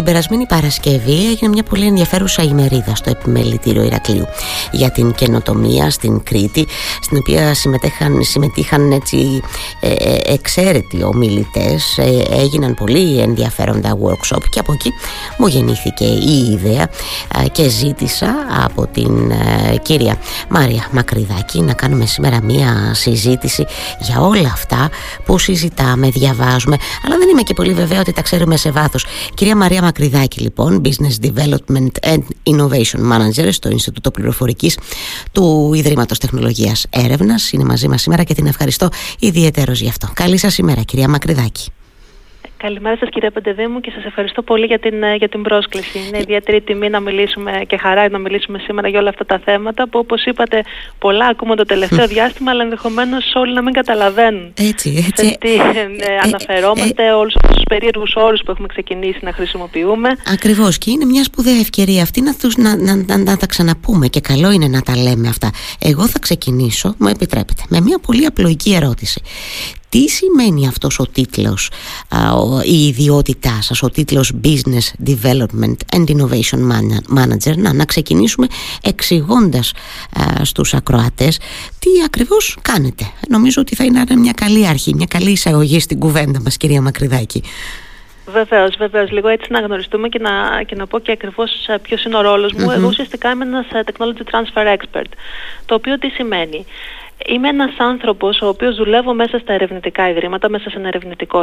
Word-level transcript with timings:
Την 0.00 0.08
περασμένη 0.08 0.46
Παρασκευή 0.46 1.26
έγινε 1.30 1.48
μια 1.50 1.62
πολύ 1.62 1.86
ενδιαφέρουσα 1.86 2.42
ημερίδα 2.42 2.94
στο 2.94 3.10
επιμελητήριο 3.10 3.82
Ηρακλείου 3.82 4.26
για 4.70 4.90
την 4.90 5.12
καινοτομία 5.14 5.90
στην 5.90 6.22
Κρήτη, 6.22 6.66
στην 7.00 7.16
οποία 7.16 7.54
συμμετείχαν, 7.54 8.22
συμμετείχαν 8.22 8.92
έτσι 8.92 9.40
ε, 9.80 9.92
ε 9.92 10.32
εξαίρετοι 10.32 11.02
ομιλητές. 11.02 11.98
Ε, 11.98 12.24
έγιναν 12.30 12.74
πολύ 12.74 13.20
ενδιαφέροντα 13.20 13.98
workshop 14.02 14.42
και 14.50 14.58
από 14.58 14.72
εκεί 14.72 14.92
μου 15.38 15.46
γεννήθηκε 15.46 16.04
η 16.04 16.50
ιδέα 16.52 16.88
ε, 17.44 17.48
και 17.48 17.68
ζήτησα 17.68 18.34
από 18.64 18.86
την 18.86 19.32
κυρία 19.82 20.16
Μάρια 20.48 20.88
Μακρυδάκη 20.90 21.60
να 21.60 21.72
κάνουμε 21.72 22.06
σήμερα 22.06 22.42
μια 22.42 22.90
συζήτηση 22.94 23.66
για 23.98 24.20
όλα 24.20 24.50
αυτά 24.52 24.88
που 25.24 25.38
συζητάμε, 25.38 26.08
διαβάζουμε, 26.08 26.76
αλλά 27.04 27.16
δεν 27.18 27.28
είμαι 27.28 27.42
και 27.42 27.54
πολύ 27.54 27.72
βεβαία 27.72 28.00
ότι 28.00 28.12
τα 28.12 28.22
ξέρουμε 28.22 28.56
σε 28.56 28.70
βάθος. 28.70 29.06
Κυρία 29.34 29.56
Μαρία 29.56 29.88
Μακρυδάκη 29.90 30.40
λοιπόν, 30.40 30.80
Business 30.84 31.26
Development 31.26 32.12
and 32.12 32.22
Innovation 32.42 33.12
Manager 33.12 33.48
στο 33.50 33.70
Ινστιτούτο 33.70 34.10
Πληροφορικής 34.10 34.78
του 35.32 35.72
Ιδρύματος 35.74 36.18
Τεχνολογίας 36.18 36.86
Έρευνας. 36.90 37.52
Είναι 37.52 37.64
μαζί 37.64 37.88
μας 37.88 38.02
σήμερα 38.02 38.22
και 38.22 38.34
την 38.34 38.46
ευχαριστώ 38.46 38.88
ιδιαίτερος 39.18 39.80
γι' 39.80 39.88
αυτό. 39.88 40.08
Καλή 40.14 40.36
σας 40.36 40.58
ημέρα 40.58 40.82
κυρία 40.82 41.08
Μακρυδάκη. 41.08 41.70
Καλημέρα 42.62 42.96
σας 42.96 43.08
κύριε 43.08 43.30
Πεντεδήμου 43.30 43.80
και 43.80 43.90
σας 43.94 44.04
ευχαριστώ 44.04 44.42
πολύ 44.42 44.66
για 44.66 44.78
την, 44.78 44.94
για 45.16 45.28
την 45.28 45.42
πρόσκληση. 45.42 45.98
Είναι 45.98 46.18
ιδιαίτερη 46.18 46.60
τιμή 46.60 46.88
να 46.88 47.00
μιλήσουμε 47.00 47.52
και 47.66 47.76
χαρά 47.76 48.08
να 48.08 48.18
μιλήσουμε 48.18 48.58
σήμερα 48.58 48.88
για 48.88 48.98
όλα 48.98 49.08
αυτά 49.08 49.26
τα 49.26 49.40
θέματα 49.44 49.88
που 49.88 49.98
όπως 49.98 50.24
είπατε 50.24 50.62
πολλά 50.98 51.26
ακούμε 51.26 51.56
το 51.56 51.64
τελευταίο 51.64 52.06
διάστημα 52.06 52.50
αλλά 52.50 52.62
ενδεχομένως 52.62 53.32
όλοι 53.34 53.54
να 53.54 53.62
μην 53.62 53.72
καταλαβαίνουν 53.72 54.52
έτσι, 54.54 55.04
έτσι. 55.08 55.26
σε 55.26 55.36
τι 55.40 55.52
ε, 55.52 55.58
ε, 55.58 56.18
αναφερόμαστε, 56.22 57.06
ε, 57.06 57.10
όλους 57.10 57.34
αυτούς 57.36 57.54
τους 57.54 57.64
περίεργους 57.68 58.14
όρους 58.16 58.40
που 58.44 58.50
έχουμε 58.50 58.66
ξεκινήσει 58.66 59.18
να 59.22 59.32
χρησιμοποιούμε. 59.32 60.08
Ακριβώς 60.32 60.78
και 60.78 60.90
είναι 60.90 61.04
μια 61.04 61.24
σπουδαία 61.24 61.58
ευκαιρία 61.58 62.02
αυτή 62.02 62.20
να, 62.20 62.34
τους, 62.34 62.56
να, 62.56 62.76
να, 62.76 62.96
να, 62.96 63.16
να 63.16 63.36
τα 63.36 63.46
ξαναπούμε 63.46 64.06
και 64.06 64.20
καλό 64.20 64.50
είναι 64.50 64.68
να 64.68 64.80
τα 64.80 64.96
λέμε 64.96 65.28
αυτά. 65.28 65.50
Εγώ 65.78 66.08
θα 66.08 66.18
ξεκινήσω, 66.18 66.94
μου 66.98 67.08
επιτρέπετε, 67.08 67.62
με 67.68 67.80
μια 67.80 67.98
πολύ 67.98 68.26
απλοϊκή 68.26 68.74
ερώτηση. 68.74 69.22
Τι 69.90 70.08
σημαίνει 70.08 70.66
αυτός 70.68 70.98
ο 70.98 71.06
τίτλος, 71.06 71.70
η 72.64 72.86
ιδιότητά 72.86 73.58
σας, 73.62 73.82
ο 73.82 73.90
τίτλος 73.90 74.32
Business 74.44 75.08
Development 75.08 75.96
and 75.96 76.04
Innovation 76.08 76.60
Manager, 77.16 77.56
να, 77.56 77.72
να 77.72 77.84
ξεκινήσουμε 77.84 78.46
εξηγώντας 78.82 79.72
στους 80.42 80.74
ακροατές 80.74 81.38
τι 81.78 81.88
ακριβώς 82.04 82.56
κάνετε. 82.62 83.04
Νομίζω 83.28 83.60
ότι 83.60 83.74
θα 83.74 83.84
είναι 83.84 84.04
μια 84.16 84.32
καλή 84.32 84.66
αρχή, 84.66 84.94
μια 84.94 85.06
καλή 85.06 85.30
εισαγωγή 85.30 85.80
στην 85.80 85.98
κουβέντα 85.98 86.40
μας 86.40 86.56
κυρία 86.56 86.80
Μακρυδάκη. 86.80 87.42
Βεβαίως, 88.26 88.76
βεβαίως. 88.78 89.10
Λίγο 89.10 89.28
έτσι 89.28 89.52
να 89.52 89.60
γνωριστούμε 89.60 90.08
και 90.08 90.18
να, 90.18 90.62
και 90.62 90.74
να 90.74 90.86
πω 90.86 90.98
και 90.98 91.12
ακριβώς 91.12 91.50
ποιος 91.82 92.04
είναι 92.04 92.16
ο 92.16 92.20
ρόλος 92.20 92.52
μου. 92.52 92.70
Εγώ 92.70 92.86
ουσιαστικά 92.86 93.30
είμαι 93.30 93.44
ένας 93.44 93.66
technology 93.72 94.22
transfer 94.30 94.76
expert. 94.76 95.10
Το 95.66 95.74
οποίο 95.74 95.98
τι 95.98 96.08
σημαίνει. 96.08 96.66
Είμαι 97.26 97.48
ένας 97.48 97.74
άνθρωπος 97.78 98.40
ο 98.40 98.48
οποίος 98.48 98.76
δουλεύω 98.76 99.14
μέσα 99.14 99.38
στα 99.38 99.52
ερευνητικά 99.52 100.08
ιδρύματα, 100.10 100.48
μέσα 100.48 100.70
σε 100.70 100.78
ένα 100.78 100.88
ερευνητικό 100.88 101.42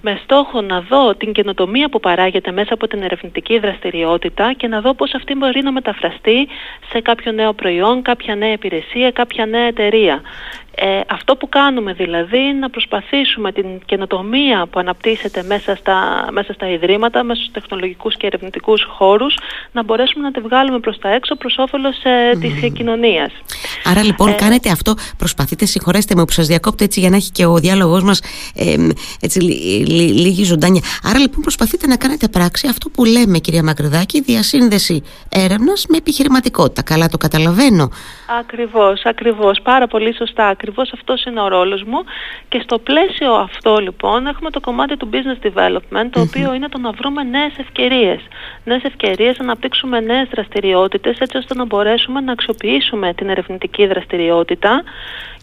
με 0.00 0.20
στόχο 0.22 0.60
να 0.60 0.80
δω 0.80 1.14
την 1.14 1.32
καινοτομία 1.32 1.88
που 1.88 2.00
παράγεται 2.00 2.52
μέσα 2.52 2.74
από 2.74 2.88
την 2.88 3.02
ερευνητική 3.02 3.58
δραστηριότητα 3.58 4.52
και 4.52 4.66
να 4.66 4.80
δω 4.80 4.94
πώς 4.94 5.14
αυτή 5.14 5.34
μπορεί 5.34 5.62
να 5.62 5.72
μεταφραστεί 5.72 6.48
σε 6.92 7.00
κάποιο 7.00 7.32
νέο 7.32 7.52
προϊόν, 7.52 8.02
κάποια 8.02 8.34
νέα 8.34 8.52
υπηρεσία, 8.52 9.10
κάποια 9.10 9.46
νέα 9.46 9.66
εταιρεία. 9.66 10.22
Ε, 10.74 11.00
αυτό 11.08 11.36
που 11.36 11.48
κάνουμε 11.48 11.92
δηλαδή 11.92 12.38
είναι 12.38 12.58
να 12.58 12.70
προσπαθήσουμε 12.70 13.52
την 13.52 13.66
καινοτομία 13.84 14.66
που 14.70 14.78
αναπτύσσεται 14.78 15.42
μέσα 15.42 15.76
στα, 15.76 16.26
μέσα 16.32 16.52
στα 16.52 16.68
ιδρύματα, 16.68 17.22
μέσα 17.22 17.40
στους 17.40 17.52
τεχνολογικούς 17.52 18.16
και 18.16 18.26
ερευνητικούς 18.26 18.86
χώρους 18.96 19.38
να 19.72 19.84
μπορέσουμε 19.84 20.24
να 20.24 20.30
τη 20.30 20.40
βγάλουμε 20.40 20.78
προς 20.78 20.98
τα 20.98 21.08
έξω 21.08 21.34
προς 21.34 21.56
όφελος 21.58 22.04
ε, 22.04 22.30
mm. 22.34 22.38
της 22.40 22.72
κοινωνίας. 22.72 23.32
Άρα 23.84 24.02
λοιπόν 24.02 24.28
ε, 24.28 24.32
κάνετε 24.32 24.70
αυτό, 24.70 24.94
προσπαθείτε, 25.18 25.64
συγχωρέστε 25.64 26.14
με 26.14 26.24
που 26.24 26.32
σας 26.32 26.46
διακόπτω 26.46 26.84
έτσι 26.84 27.00
για 27.00 27.10
να 27.10 27.16
έχει 27.16 27.30
και 27.30 27.46
ο 27.46 27.54
διάλογός 27.54 28.02
μας 28.02 28.22
ε, 28.54 28.76
έτσι, 29.20 29.40
λίγη 29.40 30.44
ζωντάνια. 30.44 30.82
Άρα 31.02 31.18
λοιπόν 31.18 31.40
προσπαθείτε 31.40 31.86
να 31.86 31.96
κάνετε 31.96 32.28
πράξη 32.28 32.66
αυτό 32.68 32.88
που 32.88 33.04
λέμε 33.04 33.38
κυρία 33.38 33.62
Μακρυδάκη, 33.62 34.20
διασύνδεση 34.20 35.02
έρευνας 35.28 35.86
με 35.88 35.96
επιχειρηματικότητα. 35.96 36.82
Καλά 36.82 37.08
το 37.08 37.16
καταλαβαίνω. 37.16 37.90
Ακριβώς, 38.38 39.02
ακριβώς. 39.04 39.60
Πάρα 39.62 39.86
πολύ 39.86 40.14
σωστά 40.14 40.54
ακριβώς 40.62 40.92
αυτός 40.92 41.24
είναι 41.24 41.40
ο 41.40 41.48
ρόλος 41.48 41.82
μου 41.82 41.98
και 42.48 42.60
στο 42.62 42.78
πλαίσιο 42.78 43.32
αυτό 43.32 43.76
λοιπόν 43.76 44.26
έχουμε 44.26 44.50
το 44.50 44.60
κομμάτι 44.60 44.96
του 44.96 45.08
business 45.12 45.46
development 45.46 46.08
το 46.10 46.20
οποίο 46.20 46.54
είναι 46.54 46.68
το 46.68 46.78
να 46.78 46.90
βρούμε 46.90 47.22
νέες 47.22 47.52
ευκαιρίες. 47.58 48.20
Νέες 48.64 48.82
ευκαιρίες 48.82 49.38
να 49.38 49.44
αναπτύξουμε 49.44 50.00
νέες 50.00 50.28
δραστηριότητες 50.28 51.18
έτσι 51.18 51.36
ώστε 51.36 51.54
να 51.54 51.64
μπορέσουμε 51.64 52.20
να 52.20 52.32
αξιοποιήσουμε 52.32 53.14
την 53.14 53.28
ερευνητική 53.28 53.86
δραστηριότητα 53.86 54.82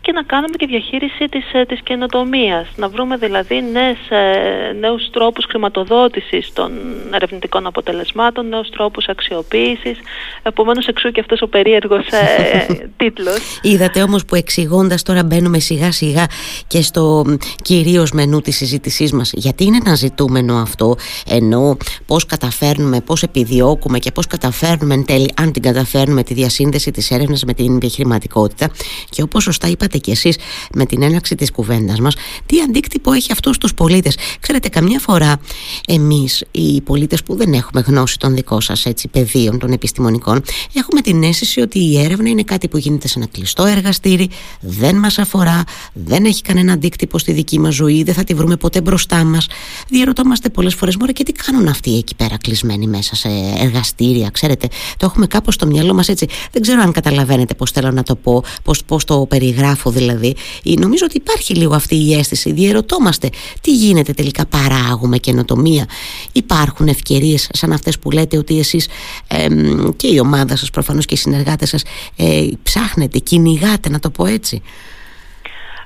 και 0.01 0.11
να 0.11 0.23
κάνουμε 0.23 0.55
και 0.57 0.65
διαχείριση 0.65 1.25
της, 1.29 1.53
ε, 1.53 1.65
της 1.65 1.79
καινοτομίας. 1.83 2.67
Να 2.75 2.89
βρούμε 2.89 3.17
δηλαδή 3.17 3.63
νέες, 3.71 3.97
ε, 4.09 4.73
νέους 4.79 5.09
τρόπους 5.11 5.45
χρηματοδότησης 5.45 6.53
των 6.53 6.71
ερευνητικών 7.13 7.65
αποτελεσμάτων, 7.67 8.47
νέους 8.47 8.69
τρόπους 8.69 9.05
αξιοποίησης. 9.07 9.97
Επομένως 10.43 10.87
εξού 10.87 11.11
και 11.11 11.19
αυτός 11.19 11.41
ο 11.41 11.47
περίεργος 11.47 12.07
ε, 12.07 12.65
τίτλος. 12.97 13.59
Είδατε 13.61 14.01
όμως 14.01 14.25
που 14.25 14.35
εξηγώντας 14.35 15.03
τώρα 15.03 15.23
μπαίνουμε 15.23 15.59
σιγά 15.59 15.91
σιγά 15.91 16.25
και 16.67 16.81
στο 16.81 17.23
κυρίως 17.61 18.11
μενού 18.11 18.41
της 18.41 18.55
συζήτησής 18.55 19.11
μας. 19.11 19.31
Γιατί 19.33 19.63
είναι 19.63 19.77
ένα 19.85 19.95
ζητούμενο 19.95 20.55
αυτό, 20.55 20.95
ενώ 21.29 21.77
πώς 22.05 22.25
καταφέρνουμε, 22.25 23.01
πώς 23.01 23.23
επιδιώκουμε 23.23 23.99
και 23.99 24.11
πώς 24.11 24.27
καταφέρνουμε 24.27 24.93
εν 24.93 25.05
τέλει, 25.05 25.31
αν 25.37 25.51
την 25.51 25.61
καταφέρνουμε, 25.61 26.23
τη 26.23 26.33
διασύνδεση 26.33 26.91
της 26.91 27.11
έρευνας 27.11 27.43
με 27.43 27.53
την 27.53 27.75
επιχειρηματικότητα. 27.75 28.69
Και 29.09 29.21
όπως 29.21 29.43
σωστά 29.43 29.67
είπατε 29.67 29.88
και 29.97 30.11
εσείς 30.11 30.37
με 30.73 30.85
την 30.85 31.01
έναρξη 31.01 31.35
της 31.35 31.51
κουβέντας 31.51 31.99
μας, 31.99 32.15
τι 32.45 32.61
αντίκτυπο 32.61 33.11
έχει 33.11 33.31
αυτό 33.31 33.53
στους 33.53 33.73
πολίτες. 33.73 34.17
Ξέρετε, 34.39 34.69
καμιά 34.69 34.99
φορά 34.99 35.39
εμείς 35.87 36.43
οι 36.51 36.81
πολίτες 36.81 37.23
που 37.23 37.35
δεν 37.35 37.53
έχουμε 37.53 37.81
γνώση 37.81 38.17
των 38.17 38.35
δικών 38.35 38.61
σας 38.61 38.85
έτσι, 38.85 39.07
πεδίων, 39.07 39.59
των 39.59 39.71
επιστημονικών, 39.71 40.41
έχουμε 40.73 41.01
την 41.01 41.23
αίσθηση 41.23 41.61
ότι 41.61 41.79
η 41.79 41.99
έρευνα 41.99 42.29
είναι 42.29 42.43
κάτι 42.43 42.67
που 42.67 42.77
γίνεται 42.77 43.07
σε 43.07 43.19
ένα 43.19 43.27
κλειστό 43.27 43.65
εργαστήρι, 43.65 44.29
δεν 44.59 44.95
μας 44.95 45.17
αφορά, 45.17 45.63
δεν 45.93 46.25
έχει 46.25 46.41
κανένα 46.41 46.73
αντίκτυπο 46.73 47.17
στη 47.17 47.31
δική 47.31 47.59
μας 47.59 47.75
ζωή, 47.75 48.03
δεν 48.03 48.13
θα 48.13 48.23
τη 48.23 48.33
βρούμε 48.33 48.57
ποτέ 48.57 48.81
μπροστά 48.81 49.23
μας. 49.23 49.47
Διερωτόμαστε 49.87 50.49
πολλές 50.49 50.75
φορές, 50.75 50.95
μωρέ 50.95 51.11
και 51.11 51.23
τι 51.23 51.31
κάνουν 51.31 51.67
αυτοί 51.67 51.97
εκεί 51.97 52.15
πέρα 52.15 52.37
κλεισμένοι 52.37 52.87
μέσα 52.87 53.15
σε 53.15 53.29
εργαστήρια, 53.59 54.29
ξέρετε, 54.29 54.67
το 54.97 55.05
έχουμε 55.05 55.27
κάπως 55.27 55.53
στο 55.53 55.65
μυαλό 55.65 55.93
μας 55.93 56.07
έτσι. 56.07 56.27
Δεν 56.51 56.61
ξέρω 56.61 56.81
αν 56.81 56.91
καταλαβαίνετε 56.91 57.53
πώς 57.53 57.71
θέλω 57.71 57.91
να 57.91 58.03
το 58.03 58.15
πω, 58.15 58.43
πώς, 58.63 58.83
πώς 58.83 59.03
το 59.03 59.25
περιγράφω 59.29 59.78
δηλαδή. 59.85 60.35
Νομίζω 60.63 61.05
ότι 61.05 61.17
υπάρχει 61.17 61.53
λίγο 61.53 61.75
αυτή 61.75 61.95
η 61.95 62.13
αίσθηση, 62.13 62.51
διερωτόμαστε 62.51 63.29
τι 63.61 63.75
γίνεται 63.75 64.13
τελικά, 64.13 64.45
παράγουμε 64.45 65.17
καινοτομία. 65.17 65.85
Υπάρχουν 66.31 66.87
ευκαιρίες 66.87 67.49
σαν 67.53 67.71
αυτές 67.71 67.99
που 67.99 68.11
λέτε 68.11 68.37
ότι 68.37 68.59
εσείς 68.59 68.87
ε, 69.27 69.47
και 69.95 70.07
η 70.07 70.19
ομάδα 70.19 70.55
σας 70.55 70.69
προφανώς 70.69 71.05
και 71.05 71.13
οι 71.13 71.17
συνεργάτες 71.17 71.69
σας 71.69 71.83
ε, 72.15 72.47
ψάχνετε, 72.63 73.19
κυνηγάτε 73.19 73.89
να 73.89 73.99
το 73.99 74.09
πω 74.09 74.25
έτσι. 74.25 74.61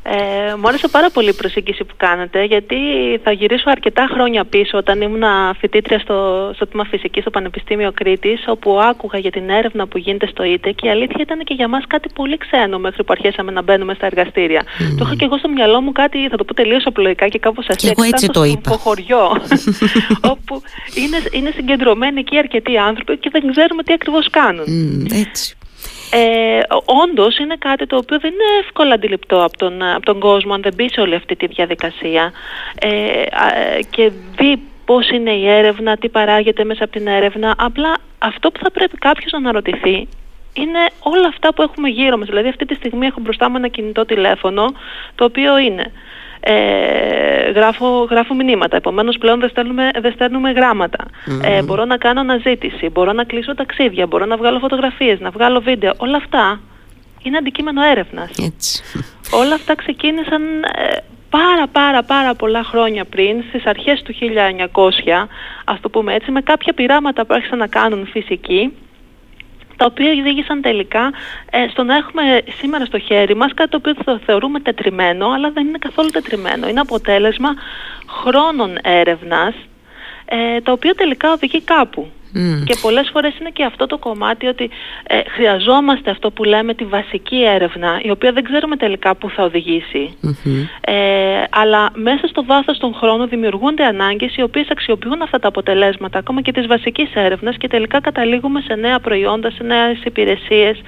Ε, 0.06 0.56
μου 0.56 0.68
άρεσε 0.68 0.88
πάρα 0.88 1.10
πολύ 1.10 1.30
η 1.30 1.34
προσέγγιση 1.34 1.84
που 1.84 1.94
κάνετε 1.98 2.44
γιατί 2.44 2.78
θα 3.24 3.32
γυρίσω 3.32 3.70
αρκετά 3.70 4.08
χρόνια 4.14 4.46
πίσω 4.46 4.78
όταν 4.78 5.02
ήμουν 5.02 5.24
φοιτήτρια 5.60 6.00
στο, 6.00 6.52
στο 6.56 6.68
τμήμα 6.68 6.86
φυσικής 6.86 7.22
στο 7.22 7.30
Πανεπιστήμιο 7.32 7.92
Κρήτης 7.92 8.44
όπου 8.48 8.80
άκουγα 8.80 9.20
για 9.20 9.32
την 9.32 9.50
έρευνα 9.50 9.88
που 9.88 9.98
γίνεται 9.98 10.28
στο 10.28 10.44
ΙΤΕ 10.44 10.72
και 10.72 10.88
η 10.88 10.90
αλήθεια 10.90 11.18
ήταν 11.20 11.44
και 11.44 11.54
για 11.54 11.68
μας 11.68 11.84
κάτι 11.88 12.10
πολύ 12.16 12.38
ξένο 12.38 12.80
μέχρι 12.80 13.04
που 13.04 13.12
αρχίσαμε 13.12 13.52
να 13.52 13.62
μπαίνουμε 13.62 13.94
στα 13.94 14.06
εργαστήρια. 14.06 14.62
Mm. 14.62 14.96
Το 14.98 15.04
είχα 15.06 15.16
και 15.16 15.26
εγώ 15.26 15.38
στο 15.38 15.50
μυαλό 15.50 15.82
μου 15.82 15.92
κάτι, 15.92 16.30
θα 16.30 16.38
το 16.38 16.44
πω 16.44 16.54
τελείως 16.54 16.86
απλοϊκά 16.86 17.28
και 17.28 17.40
κάπως 17.40 17.66
αστεία. 17.68 17.90
Και 17.90 17.96
εγώ 17.98 18.08
έτσι 18.08 18.28
το 18.28 18.44
είπα. 18.44 18.70
Στο 18.70 18.78
χωριό 18.78 19.32
όπου 20.34 20.62
είναι, 20.96 21.18
είναι 21.32 21.52
συγκεντρωμένοι 21.56 22.20
εκεί 22.20 22.38
αρκετοί 22.38 22.78
άνθρωποι 22.78 23.18
και 23.18 23.30
δεν 23.32 23.52
ξέρουμε 23.52 23.84
τι 23.84 23.94
ακριβώς 23.94 24.30
κάνουν. 24.30 24.66
Mm, 24.68 25.14
έτσι 25.28 25.58
ε, 26.16 26.60
όντως 26.86 27.38
είναι 27.38 27.56
κάτι 27.60 27.86
το 27.86 27.98
οποίο 27.98 28.20
δεν 28.20 28.32
είναι 28.32 28.60
εύκολα 28.66 28.94
αντιληπτό 28.94 29.44
από 29.44 29.58
τον, 29.58 29.84
από 29.84 30.06
τον 30.06 30.20
κόσμο 30.20 30.54
αν 30.54 30.62
δεν 30.62 30.74
μπει 30.76 30.90
σε 30.90 31.02
όλη 31.02 31.16
αυτή 31.16 31.36
τη 31.36 31.48
διαδικασία 31.48 32.32
ε, 32.80 33.80
και 33.90 34.12
δει 34.38 34.60
πώς 34.86 35.10
είναι 35.10 35.32
η 35.32 35.48
έρευνα, 35.50 35.98
τι 35.98 36.10
παράγεται 36.10 36.64
μέσα 36.64 36.84
από 36.84 36.94
την 36.94 37.08
έρευνα. 37.08 37.56
Απλά 37.58 37.98
αυτό 38.20 38.52
που 38.52 38.60
θα 38.64 38.72
πρέπει 38.72 38.98
κάποιος 38.98 39.32
να 39.32 39.38
αναρωτηθεί 39.38 40.08
είναι 40.54 40.80
όλα 41.00 41.28
αυτά 41.28 41.54
που 41.54 41.62
έχουμε 41.62 41.90
γύρω 41.90 42.18
μας. 42.18 42.28
Δηλαδή 42.28 42.48
αυτή 42.50 42.66
τη 42.66 42.74
στιγμή 42.76 43.06
έχω 43.06 43.20
μπροστά 43.20 43.50
μου 43.50 43.58
ένα 43.58 43.68
κινητό 43.68 44.06
τηλέφωνο 44.06 44.66
το 45.16 45.24
οποίο 45.24 45.58
είναι 45.58 45.92
ε, 46.40 47.23
γράφω, 47.56 48.08
γράφω 48.10 48.34
μηνύματα. 48.34 48.76
Επομένως 48.76 49.18
πλέον 49.18 49.40
δεν 49.40 49.50
στέλνουμε, 49.50 49.90
δεν 50.02 50.12
στέλνουμε 50.14 50.52
γράμματα. 50.52 51.06
Ε, 51.44 51.64
μπορώ 51.64 51.86
να 51.86 51.98
κάνω 51.98 52.20
αναζήτηση, 52.20 52.90
μπορώ 52.90 53.14
να 53.14 53.24
κλείσω 53.24 53.56
ταξίδια, 53.56 54.08
μπορώ 54.08 54.26
να 54.26 54.38
βγάλω 54.38 54.60
φωτογραφίες, 54.60 55.20
να 55.20 55.30
βγάλω 55.30 55.60
βίντεο. 55.62 55.94
Όλα 55.98 56.18
αυτά 56.18 56.60
είναι 57.24 57.38
αντικείμενο 57.38 57.84
έρευνας. 57.84 58.30
Έτσι. 58.46 58.84
Όλα 59.32 59.54
αυτά 59.54 59.76
ξεκίνησαν 59.76 60.42
ε, 60.64 60.98
πάρα 61.30 61.68
πάρα 61.72 62.04
πάρα 62.04 62.36
πολλά 62.36 62.64
χρόνια 62.64 63.06
πριν, 63.06 63.44
στις 63.48 63.66
αρχές 63.66 64.02
του 64.02 64.14
1900, 64.74 65.28
ας 65.66 65.80
το 65.82 65.90
πούμε 65.90 66.14
έτσι, 66.14 66.32
με 66.32 66.42
κάποια 66.42 66.74
πειράματα 66.74 67.26
που 67.26 67.34
άρχισαν 67.34 67.58
να 67.58 67.68
κάνουν 67.68 68.08
φυσικοί, 68.08 68.74
τα 69.78 69.86
οποία 69.86 70.12
οδήγησαν 70.20 70.62
τελικά 70.62 71.12
ε, 71.52 71.68
στο 71.70 71.84
να 71.84 71.96
έχουμε 71.96 72.42
σήμερα 72.60 72.86
στο 72.86 73.00
χέρι 73.00 73.36
μας 73.36 73.54
κάτι 73.54 73.70
το 73.70 73.78
οποίο 73.78 73.94
το 74.04 74.20
θεωρούμε 74.26 74.60
τετριμένο, 74.60 75.30
αλλά 75.30 75.52
δεν 75.52 75.68
είναι 75.68 75.78
καθόλου 75.78 76.10
τετριμένο. 76.10 76.68
Είναι 76.68 76.80
αποτέλεσμα 76.80 77.54
χρόνων 78.08 78.78
έρευνας, 78.82 79.54
ε, 80.26 80.62
το 80.62 80.72
οποίο 80.72 80.96
τελικά 80.96 81.32
οδηγεί 81.32 81.62
κάπου. 81.62 82.12
Και 82.66 82.76
πολλές 82.82 83.10
φορές 83.14 83.40
είναι 83.40 83.50
και 83.50 83.64
αυτό 83.64 83.86
το 83.86 83.98
κομμάτι 83.98 84.48
ότι 84.48 84.70
ε, 85.08 85.20
χρειαζόμαστε 85.36 86.10
αυτό 86.12 86.32
που 86.32 86.44
λέμε 86.44 86.74
τη 86.74 86.86
βασική 86.86 87.44
έρευνα, 87.44 88.00
η 88.02 88.10
οποία 88.10 88.32
δεν 88.32 88.44
ξέρουμε 88.44 88.76
τελικά 88.76 89.16
πού 89.16 89.30
θα 89.30 89.44
οδηγησει 89.44 90.14
Ε, 90.82 91.44
αλλά 91.50 91.92
μέσα 91.94 92.28
στο 92.28 92.46
βάθος 92.46 92.78
των 92.78 92.94
χρόνων 92.94 93.30
δημιουργούνται 93.30 93.86
ανάγκες 93.86 94.36
οι 94.36 94.42
οποίες 94.42 94.68
αξιοποιούν 94.70 95.22
αυτά 95.22 95.40
τα 95.40 95.48
αποτελέσματα, 95.48 96.20
ακόμα 96.20 96.42
και 96.42 96.52
της 96.52 96.68
βασικής 96.68 97.10
έρευνας 97.14 97.58
και 97.58 97.68
τελικά 97.68 98.02
καταλήγουμε 98.02 98.62
σε 98.62 98.76
νέα 98.76 99.00
προϊόντα, 99.00 99.52
σε 99.52 99.64
νέες 99.64 100.02
υπηρεσίες, 100.04 100.78
ε, 100.78 100.82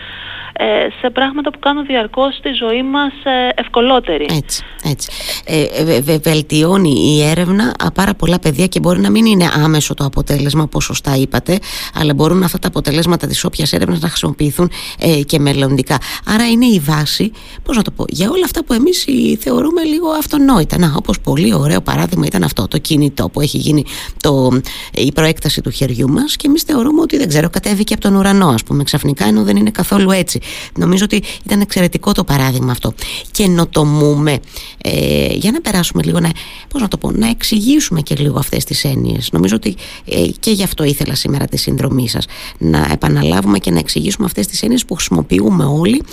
σε 1.01 1.09
πράγματα 1.09 1.51
που 1.51 1.59
κάνουν 1.59 1.85
διαρκώς 1.85 2.39
τη 2.41 2.51
ζωή 2.51 2.83
μας 2.83 3.13
ε, 3.23 3.49
ευκολότερη. 3.55 4.27
Έτσι, 4.37 4.63
έτσι. 4.83 5.09
Ε, 5.45 6.01
βε, 6.01 6.17
βελτιώνει 6.17 6.89
η 6.89 7.23
έρευνα 7.23 7.75
πάρα 7.93 8.13
πολλά 8.13 8.39
παιδιά 8.39 8.67
και 8.67 8.79
μπορεί 8.79 8.99
να 8.99 9.09
μην 9.09 9.25
είναι 9.25 9.49
άμεσο 9.63 9.93
το 9.93 10.03
αποτέλεσμα 10.05 10.63
όπως 10.63 10.83
σωστά 10.83 11.15
είπατε 11.15 11.59
αλλά 11.93 12.13
μπορούν 12.13 12.43
αυτά 12.43 12.59
τα 12.59 12.67
αποτελέσματα 12.67 13.27
της 13.27 13.43
όποιας 13.43 13.73
έρευνας 13.73 13.99
να 13.99 14.07
χρησιμοποιηθούν 14.07 14.71
ε, 14.99 15.21
και 15.21 15.39
μελλοντικά. 15.39 15.97
Άρα 16.25 16.49
είναι 16.49 16.65
η 16.65 16.79
βάση, 16.79 17.31
πώς 17.63 17.75
να 17.77 17.81
το 17.81 17.91
πω, 17.91 18.05
για 18.09 18.29
όλα 18.29 18.45
αυτά 18.45 18.63
που 18.63 18.73
εμείς 18.73 19.05
θεωρούμε 19.39 19.83
λίγο 19.83 20.09
αυτονόητα. 20.09 20.77
Να, 20.77 20.93
όπως 20.95 21.19
πολύ 21.19 21.53
ωραίο 21.53 21.81
παράδειγμα 21.81 22.25
ήταν 22.25 22.43
αυτό, 22.43 22.67
το 22.67 22.77
κινητό 22.77 23.29
που 23.29 23.41
έχει 23.41 23.57
γίνει 23.57 23.85
το, 24.21 24.59
η 24.93 25.11
προέκταση 25.11 25.61
του 25.61 25.69
χεριού 25.69 26.09
μας 26.09 26.35
και 26.35 26.47
εμείς 26.47 26.61
θεωρούμε 26.61 27.01
ότι 27.01 27.17
δεν 27.17 27.27
ξέρω, 27.27 27.49
κατέβηκε 27.49 27.93
από 27.93 28.01
τον 28.01 28.15
ουρανό 28.15 28.47
ας 28.47 28.63
πούμε 28.63 28.83
ξαφνικά 28.83 29.25
ενώ 29.25 29.43
δεν 29.43 29.55
είναι 29.55 29.69
καθόλου 29.69 30.11
έτσι. 30.11 30.39
Νομίζω 30.77 31.03
ότι 31.03 31.23
ήταν 31.45 31.61
εξαιρετικό 31.61 32.11
το 32.11 32.23
παράδειγμα 32.23 32.71
αυτό. 32.71 32.93
Καινοτομούμε. 33.31 34.39
Ε, 34.77 35.33
για 35.33 35.51
να 35.51 35.61
περάσουμε 35.61 36.03
λίγο, 36.03 36.19
να, 36.19 36.29
πώς 36.67 36.81
να 36.81 36.87
το 36.87 36.97
πω, 36.97 37.11
να 37.11 37.29
εξηγήσουμε 37.29 38.01
και 38.01 38.15
λίγο 38.15 38.39
αυτές 38.39 38.63
τις 38.63 38.83
έννοιες. 38.83 39.29
Νομίζω 39.31 39.55
ότι 39.55 39.75
ε, 40.05 40.27
και 40.39 40.51
γι' 40.51 40.63
αυτό 40.63 40.83
ήθελα 40.83 41.15
σήμερα 41.15 41.45
τη 41.45 41.57
συνδρομή 41.57 42.09
σας. 42.09 42.25
Να 42.57 42.87
επαναλάβουμε 42.91 43.57
και 43.59 43.71
να 43.71 43.79
εξηγήσουμε 43.79 44.25
αυτές 44.25 44.47
τις 44.47 44.61
έννοιες 44.61 44.85
που 44.85 44.95
χρησιμοποιούμε 44.95 45.63
όλοι, 45.63 46.03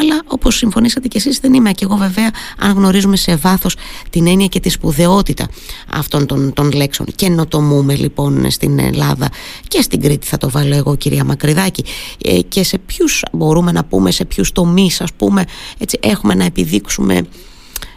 αλλά 0.00 0.22
όπως 0.26 0.56
συμφωνήσατε 0.56 1.08
και 1.08 1.18
εσείς 1.18 1.38
δεν 1.38 1.54
είμαι 1.54 1.72
και 1.72 1.84
εγώ 1.84 1.96
βέβαια 1.96 2.30
αν 2.58 2.72
γνωρίζουμε 2.72 3.16
σε 3.16 3.36
βάθος 3.36 3.76
την 4.10 4.26
έννοια 4.26 4.46
και 4.46 4.60
τη 4.60 4.68
σπουδαιότητα 4.68 5.48
αυτών 5.92 6.26
των, 6.26 6.52
των 6.52 6.72
λέξεων. 6.72 7.08
Καινοτομούμε 7.14 7.94
λοιπόν 7.94 8.50
στην 8.50 8.78
Ελλάδα 8.78 9.28
και 9.68 9.82
στην 9.82 10.00
Κρήτη 10.00 10.26
θα 10.26 10.36
το 10.36 10.50
βάλω 10.50 10.74
εγώ 10.74 10.96
κυρία 10.96 11.24
Μακρυδάκη 11.24 11.84
ε, 12.24 12.40
και 12.40 12.62
σε 12.62 12.78
ποιους 12.78 13.22
μπορούμε 13.32 13.72
να 13.72 13.77
πούμε 13.84 14.10
σε 14.10 14.24
ποιους 14.24 14.52
τομείς 14.52 15.00
ας 15.00 15.12
πούμε 15.12 15.44
έτσι, 15.78 15.98
έχουμε 16.02 16.34
να 16.34 16.44
επιδείξουμε 16.44 17.26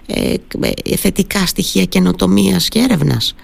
ε, 0.05 0.33
ε 0.83 0.95
θετικά 0.95 1.45
στοιχεία 1.45 1.85
καινοτομίας 1.85 2.69
και 2.69 2.79
έρευνας. 2.79 3.35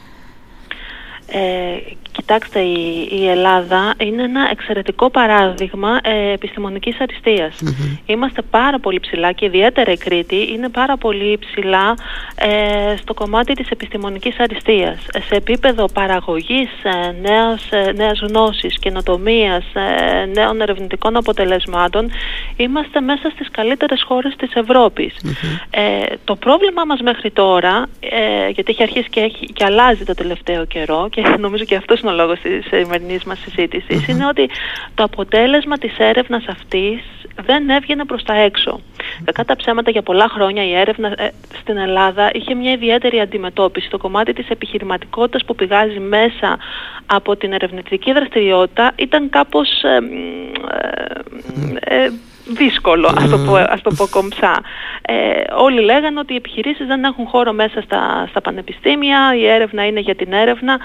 Ε, 1.31 1.77
Κοιτάξτε, 2.17 2.59
η, 3.09 3.27
Ελλάδα 3.27 3.93
είναι 3.97 4.23
ένα 4.23 4.47
εξαιρετικό 4.51 5.09
παράδειγμα 5.09 5.99
ε, 6.03 6.31
επιστημονικής 6.31 6.97
Είμαστε 8.05 8.41
πάρα 8.41 8.79
πολύ 8.79 8.99
ψηλά 8.99 9.31
και 9.31 9.45
ιδιαίτερα 9.45 9.91
η 9.91 9.97
Κρήτη 9.97 10.51
είναι 10.53 10.69
πάρα 10.69 10.97
πολύ 10.97 11.39
ψηλά 11.39 11.95
ε, 12.35 12.95
στο 12.97 13.13
κομμάτι 13.13 13.53
της 13.53 13.69
επιστημονικής 13.69 14.39
αριστείας. 14.39 14.99
Σε 15.27 15.35
επίπεδο 15.35 15.85
παραγωγής 15.93 16.69
ε, 16.83 17.11
νέας, 17.21 17.71
ε, 17.71 17.91
νέας 17.91 18.19
γνώσης, 18.19 18.79
καινοτομίας, 18.79 19.65
ε, 19.73 20.25
νέων 20.25 20.61
ερευνητικών 20.61 21.15
αποτελεσμάτων 21.15 22.11
είμαστε 22.55 23.01
μέσα 23.01 23.29
στις 23.29 23.47
καλύτερες 23.51 24.03
χώρες 24.07 24.35
της 24.35 24.53
Ευρώπης. 24.53 25.15
Ε, 25.69 26.15
το 26.23 26.35
πρόβλημα 26.35 26.85
μας 26.85 26.99
μέχρι 27.01 27.31
τώρα, 27.31 27.85
γιατί 28.51 28.71
έχει 28.71 28.83
αρχίσει 28.83 29.09
και, 29.09 29.19
έχει, 29.19 29.45
και 29.45 29.63
αλλάζει 29.63 30.03
το 30.03 30.13
τελευταίο 30.13 30.65
καιρό 30.65 31.07
και 31.21 31.35
νομίζω 31.39 31.63
και 31.63 31.75
αυτός 31.75 31.99
είναι 31.99 32.11
ο 32.11 32.13
λόγος 32.13 32.39
της 32.39 32.65
σημερινής 32.65 33.23
μας 33.23 33.39
συζήτησης, 33.39 34.07
είναι 34.07 34.25
ότι 34.27 34.49
το 34.95 35.03
αποτέλεσμα 35.03 35.77
της 35.77 35.97
έρευνας 35.97 36.45
αυτής 36.47 37.01
δεν 37.45 37.69
έβγαινε 37.69 38.05
προς 38.05 38.23
τα 38.23 38.33
έξω. 38.33 38.79
Κακά 39.23 39.45
τα 39.45 39.55
ψέματα 39.55 39.91
για 39.91 40.01
πολλά 40.01 40.27
χρόνια 40.29 40.63
η 40.63 40.73
έρευνα 40.73 41.13
ε, 41.17 41.31
στην 41.59 41.77
Ελλάδα 41.77 42.29
είχε 42.33 42.53
μια 42.53 42.71
ιδιαίτερη 42.71 43.19
αντιμετώπιση. 43.19 43.89
Το 43.89 43.97
κομμάτι 43.97 44.33
της 44.33 44.49
επιχειρηματικότητας 44.49 45.45
που 45.45 45.55
πηγάζει 45.55 45.99
μέσα 45.99 46.57
από 47.05 47.35
την 47.35 47.53
ερευνητική 47.53 48.13
δραστηριότητα 48.13 48.91
ήταν 48.95 49.29
κάπως 49.29 49.69
ε, 49.83 49.99
ε, 51.79 52.09
δύσκολο, 52.47 53.13
ας 53.17 53.29
το 53.29 53.37
πω, 53.37 53.55
ας 53.55 53.81
το 53.81 53.91
πω 53.97 54.07
κομψά. 54.09 54.61
όλοι 55.57 55.81
λέγανε 55.81 56.19
ότι 56.19 56.33
οι 56.33 56.35
επιχειρήσεις 56.35 56.87
δεν 56.87 57.03
έχουν 57.03 57.25
χώρο 57.27 57.53
μέσα 57.53 57.81
στα, 57.81 58.27
στα 58.29 58.41
πανεπιστήμια, 58.41 59.35
η 59.35 59.45
έρευνα 59.45 59.85
είναι 59.85 59.99
για 59.99 60.15
την 60.15 60.33
έρευνα 60.33 60.79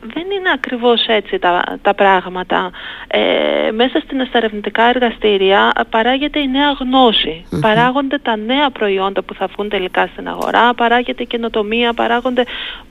δεν 0.00 0.22
είναι 0.22 0.50
ακριβώς 0.54 1.06
έτσι 1.06 1.38
τα, 1.38 1.78
τα 1.82 1.94
πράγματα. 1.94 2.70
Ε, 3.06 3.70
μέσα 3.70 4.00
στην 4.00 4.26
στα 4.26 4.88
εργαστήρια 4.88 5.72
παράγεται 5.90 6.38
η 6.38 6.48
νέα 6.48 6.70
γνωση 6.70 7.44
Παράγονται 7.60 8.18
τα 8.18 8.36
νέα 8.36 8.70
προϊόντα 8.70 9.22
που 9.22 9.34
θα 9.34 9.46
βγουν 9.46 9.68
τελικά 9.68 10.08
στην 10.12 10.28
αγορά, 10.28 10.74
παράγεται 10.74 11.22
η 11.22 11.26
καινοτομία, 11.26 11.92
παράγονται, 11.92 12.44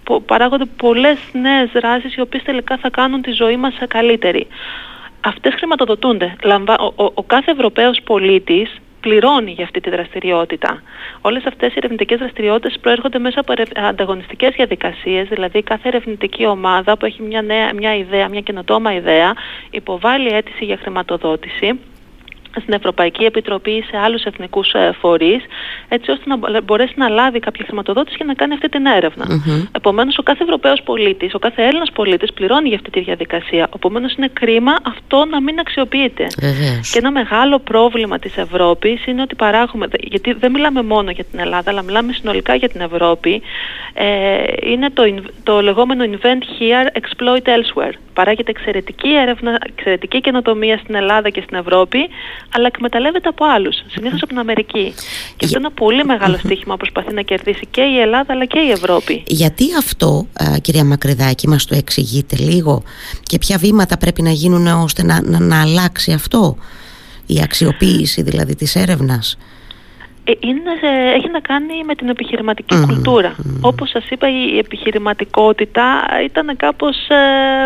πο, 0.04 0.22
παράγονται 0.22 0.66
πολλές 0.66 1.18
νέες 1.32 1.70
δράσεις 1.74 2.16
οι 2.16 2.22
οποίες 2.22 2.44
τελικά 2.44 2.78
θα 2.78 2.90
κάνουν 2.90 3.22
τη 3.22 3.32
ζωή 3.32 3.58
μας 3.58 3.74
καλύτερη. 3.88 4.48
Αυτές 5.22 5.54
χρηματοδοτούνται. 5.54 6.36
Ο, 6.80 7.04
ο, 7.04 7.12
ο 7.14 7.24
κάθε 7.24 7.52
Ευρωπαίος 7.52 8.00
πολίτης 8.04 8.76
πληρώνει 9.08 9.52
για 9.52 9.64
αυτή 9.64 9.80
τη 9.80 9.90
δραστηριότητα. 9.90 10.82
Όλες 11.22 11.46
αυτές 11.46 11.70
οι 11.72 11.76
ερευνητικές 11.78 12.20
δραστηριότητες 12.20 12.80
προέρχονται 12.82 13.20
μέσα 13.20 13.40
από 13.40 13.54
ανταγωνιστικές 13.76 14.54
διαδικασίες, 14.56 15.28
δηλαδή 15.28 15.64
κάθε 15.64 15.88
ερευνητική 15.88 16.46
ομάδα 16.46 16.98
που 16.98 17.06
έχει 17.06 17.22
μια, 17.22 17.42
νέα, 17.42 17.74
μια 17.74 17.96
ιδέα, 17.96 18.30
μια 18.30 18.42
καινοτόμα 18.42 18.94
ιδέα, 18.94 19.34
υποβάλλει 19.70 20.30
αίτηση 20.30 20.66
για 20.66 20.78
χρηματοδότηση 20.78 21.80
στην 22.60 22.74
Ευρωπαϊκή 22.74 23.24
Επιτροπή 23.24 23.72
ή 23.72 23.82
σε 23.82 23.98
άλλους 23.98 24.24
εθνικούς 24.24 24.72
ε, 24.74 24.96
φορείς 25.00 25.44
έτσι 25.88 26.12
ώστε 26.12 26.24
να 26.28 26.62
μπορέσει 26.62 26.94
να 26.96 27.10
λάβει 27.10 27.40
κάποια 27.40 27.66
χρηματοδότηση 27.66 28.18
και 28.18 28.24
να 28.24 28.34
κάνει 28.34 28.54
αυτή 28.54 28.70
την 28.70 28.86
έρευνα. 28.86 29.26
Mm-hmm. 29.30 29.68
Επομένως 29.72 30.18
ο 30.18 30.24
κάθε 30.24 30.44
Ευρωπαίος 30.44 30.82
πολίτης, 30.84 31.34
ο 31.34 31.40
κάθε 31.40 31.64
Έλληνας 31.64 31.92
πολίτης 31.92 32.34
πληρώνει 32.34 32.68
για 32.68 32.78
αυτή 32.78 32.90
τη 32.90 33.00
διαδικασία. 33.00 33.70
Επομένως 33.76 34.14
είναι 34.14 34.30
κρίμα 34.34 34.76
αυτό 34.84 35.26
να 35.26 35.42
μην 35.42 35.60
αξιοποιείται. 35.60 36.28
Και 36.92 36.98
ένα 36.98 37.12
μεγάλο 37.12 37.60
πρόβλημα 37.60 38.20
της 38.20 38.38
Ευρώπης 38.38 39.06
είναι 39.06 39.22
ότι 39.22 39.36
παράγουμε, 39.36 39.88
γιατί 40.00 40.34
δεν 40.34 40.52
μιλάμε 40.52 40.82
μόνο 40.84 41.12
για 41.12 41.24
την 41.24 41.40
Ελλάδα 41.40 41.72
αλλά 41.72 41.82
μιλάμε 41.82 42.14
συνολικά 42.14 42.56
για 42.56 42.70
την 42.70 42.82
Ευρώπη, 42.82 43.42
ε, 43.94 44.44
είναι 44.64 44.90
το, 44.90 45.04
το 45.44 45.62
λεγόμενο 45.62 46.04
invent 46.12 46.44
here, 46.60 46.88
exploit 47.02 47.48
elsewhere. 47.56 47.94
Παράγεται 48.14 48.52
εξαιρετική 48.52 49.10
έρευνα, 49.10 49.58
εξαιρετική 49.66 50.22
καινοτομία 50.22 50.78
στην 50.78 50.96
Ελλάδα 50.96 51.30
και 51.30 51.42
στην 51.42 51.58
Ευρώπη, 51.58 52.10
αλλά 52.52 52.68
εκμεταλλεύεται 52.68 53.30
από 53.30 53.46
άλλους, 53.46 53.76
συνήθως 53.88 54.22
από 54.22 54.28
την 54.28 54.40
Αμερική. 54.40 54.94
Και 55.36 55.46
αυτό 55.46 55.58
είναι 55.58 55.68
ένα 55.68 55.72
πολύ 55.72 56.04
μεγάλο 56.04 56.38
στίχημα 56.38 56.74
που 56.74 56.80
προσπαθεί 56.80 57.14
να 57.14 57.22
κερδίσει 57.22 57.68
και 57.72 57.82
η 57.82 58.00
Ελλάδα 58.00 58.34
αλλά 58.34 58.46
και 58.46 58.60
η 58.60 58.72
Ευρώπη. 58.72 59.24
Γιατί 59.28 59.66
αυτό, 59.78 60.28
κυρία 60.62 60.84
Μακρυδάκη, 60.84 61.48
μας 61.48 61.66
το 61.66 61.76
εξηγείτε 61.76 62.36
λίγο 62.36 62.84
και 63.24 63.38
ποια 63.38 63.58
βήματα 63.58 63.98
πρέπει 63.98 64.22
να 64.22 64.32
γίνουν 64.32 64.68
ώστε 64.68 65.04
να, 65.04 65.22
να, 65.22 65.40
να 65.40 65.62
αλλάξει 65.62 66.12
αυτό, 66.12 66.58
η 67.26 67.42
αξιοποίηση 67.42 68.22
δηλαδή 68.22 68.56
της 68.56 68.76
έρευνας; 68.76 69.38
Ε, 70.30 70.32
είναι, 70.40 70.72
έχει 71.16 71.30
να 71.30 71.40
κάνει 71.40 71.84
με 71.86 71.96
την 71.96 72.10
επιχειρηματικη 72.10 72.76
κουλτούρα. 72.86 73.36
Όπως 73.62 73.90
σας 73.90 74.10
είπα 74.10 74.28
η 74.30 74.58
επιχειρηματικότητα 74.58 75.84
ήταν 76.24 76.58
κάπως 76.58 76.96
ε, 77.10 77.66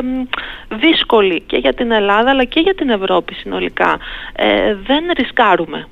δύσκολη 0.75 1.43
και 1.45 1.57
για 1.57 1.73
την 1.73 1.91
Ελλάδα 1.91 2.29
αλλά 2.29 2.43
και 2.43 2.59
για 2.59 2.75
την 2.75 2.89
Ευρώπη 2.89 3.33
συνολικά. 3.33 3.99
Ε, 4.35 4.75
δεν 4.85 5.03
ρισκάρουμε 5.17 5.87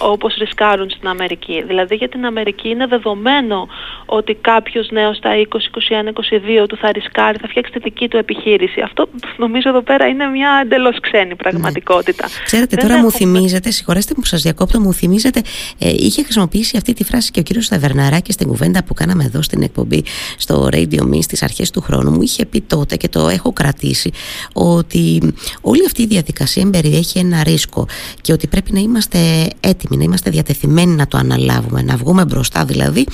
όπως 0.00 0.34
ρισκάρουν 0.34 0.90
στην 0.90 1.08
Αμερική. 1.08 1.64
Δηλαδή 1.66 1.94
για 1.94 2.08
την 2.08 2.26
Αμερική 2.26 2.68
είναι 2.68 2.86
δεδομένο 2.86 3.68
ότι 4.06 4.34
κάποιος 4.34 4.90
νέος 4.90 5.16
στα 5.16 5.30
20, 5.36 5.42
21, 5.42 6.62
22 6.62 6.66
του 6.68 6.76
θα 6.76 6.92
ρισκάρει, 6.92 7.38
θα 7.38 7.48
φτιάξει 7.48 7.72
τη 7.72 7.78
δική 7.78 8.08
του 8.08 8.16
επιχείρηση. 8.16 8.80
Αυτό 8.80 9.08
νομίζω 9.36 9.68
εδώ 9.68 9.82
πέρα 9.82 10.06
είναι 10.06 10.26
μια 10.26 10.60
εντελώς 10.64 11.00
ξένη 11.00 11.34
πραγματικότητα. 11.34 12.28
Ξέρετε 12.44 12.76
τώρα 12.76 12.98
μου 12.98 13.10
θυμίζετε, 13.10 13.70
συγχωρέστε 13.70 14.14
που 14.14 14.24
σας 14.24 14.42
διακόπτω, 14.42 14.80
μου 14.80 14.92
θυμίζετε 14.92 15.40
Ε, 15.78 15.90
είχε 15.90 16.22
χρησιμοποιήσει 16.22 16.76
αυτή 16.76 16.92
τη 16.92 17.04
φράση 17.04 17.30
και 17.30 17.40
ο 17.40 17.42
κύριος 17.42 17.64
Σταβερναράκη 17.64 18.32
στην 18.32 18.46
κουβέντα 18.46 18.84
που 18.84 18.94
κάναμε 18.94 19.24
εδώ 19.24 19.42
στην 19.42 19.62
εκπομπή 19.62 20.04
στο 20.36 20.68
Radio 20.72 21.00
Me 21.00 21.18
στις 21.20 21.42
αρχές 21.42 21.70
του 21.70 21.80
χρόνου 21.80 22.10
μου 22.10 22.22
είχε 22.22 22.46
πει 22.46 22.60
τότε 22.60 22.96
και 22.96 23.08
το 23.08 23.28
έχω 23.28 23.52
κρατήσει 23.52 24.10
ότι 24.52 25.32
όλη 25.60 25.84
αυτή 25.86 26.02
η 26.02 26.06
διαδικασία 26.06 26.70
περιέχει 26.70 27.18
ένα 27.18 27.42
ρίσκο 27.42 27.86
και 28.20 28.32
ότι 28.32 28.46
πρέπει 28.46 28.72
να 28.72 28.80
είμαστε 28.80 29.18
έτοιμοι, 29.60 29.96
να 29.96 30.04
είμαστε 30.04 30.30
διατεθειμένοι 30.30 30.94
να 30.94 31.06
το 31.06 31.18
αναλάβουμε, 31.18 31.82
να 31.82 31.96
βγούμε 31.96 32.24
μπροστά 32.24 32.64
δηλαδή 32.64 33.06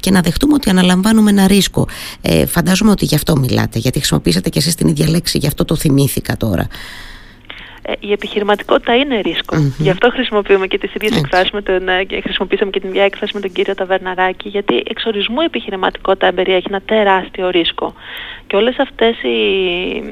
και 0.00 0.10
να 0.10 0.20
δεχτούμε 0.20 0.35
ότι 0.54 0.70
αναλαμβάνουμε 0.70 1.30
ένα 1.30 1.46
ρίσκο. 1.46 1.88
Ε, 2.20 2.46
φαντάζομαι 2.46 2.90
ότι 2.90 3.04
γι' 3.04 3.14
αυτό 3.14 3.36
μιλάτε, 3.36 3.78
γιατί 3.78 3.98
χρησιμοποίησατε 3.98 4.48
και 4.48 4.58
εσείς 4.58 4.74
την 4.74 4.88
ίδια 4.88 5.08
λέξη, 5.08 5.38
γι' 5.38 5.46
αυτό 5.46 5.64
το 5.64 5.76
θυμήθηκα 5.76 6.36
τώρα. 6.36 6.66
Ε, 7.88 7.92
η 8.00 8.12
επιχειρηματικότητα 8.12 8.96
είναι 8.96 9.20
Γι' 9.78 9.90
αυτό 9.90 10.10
χρησιμοποιούμε 10.10 10.66
και 10.66 10.78
τις 10.78 10.94
ίδιες 10.94 11.16
εκφράσεις, 11.16 11.50
με 11.50 11.62
τον, 11.62 11.88
ε, 11.88 12.06
χρησιμοποιήσαμε 12.22 12.70
και 12.70 12.80
την 12.80 12.88
ίδια 12.88 13.04
έκφραση 13.04 13.34
με 13.34 13.40
τον 13.40 13.52
κύριο 13.52 13.74
Ταβερναράκη, 13.74 14.48
γιατί 14.48 14.82
εξορισμού 14.86 15.40
η 15.40 15.44
επιχειρηματικότητα 15.44 16.32
περιέχει 16.32 16.66
ένα 16.68 16.80
τεράστιο 16.84 17.50
ρίσκο. 17.50 17.94
Και 18.46 18.56
όλες 18.56 18.78
αυτές 18.78 19.22
οι 19.22 19.38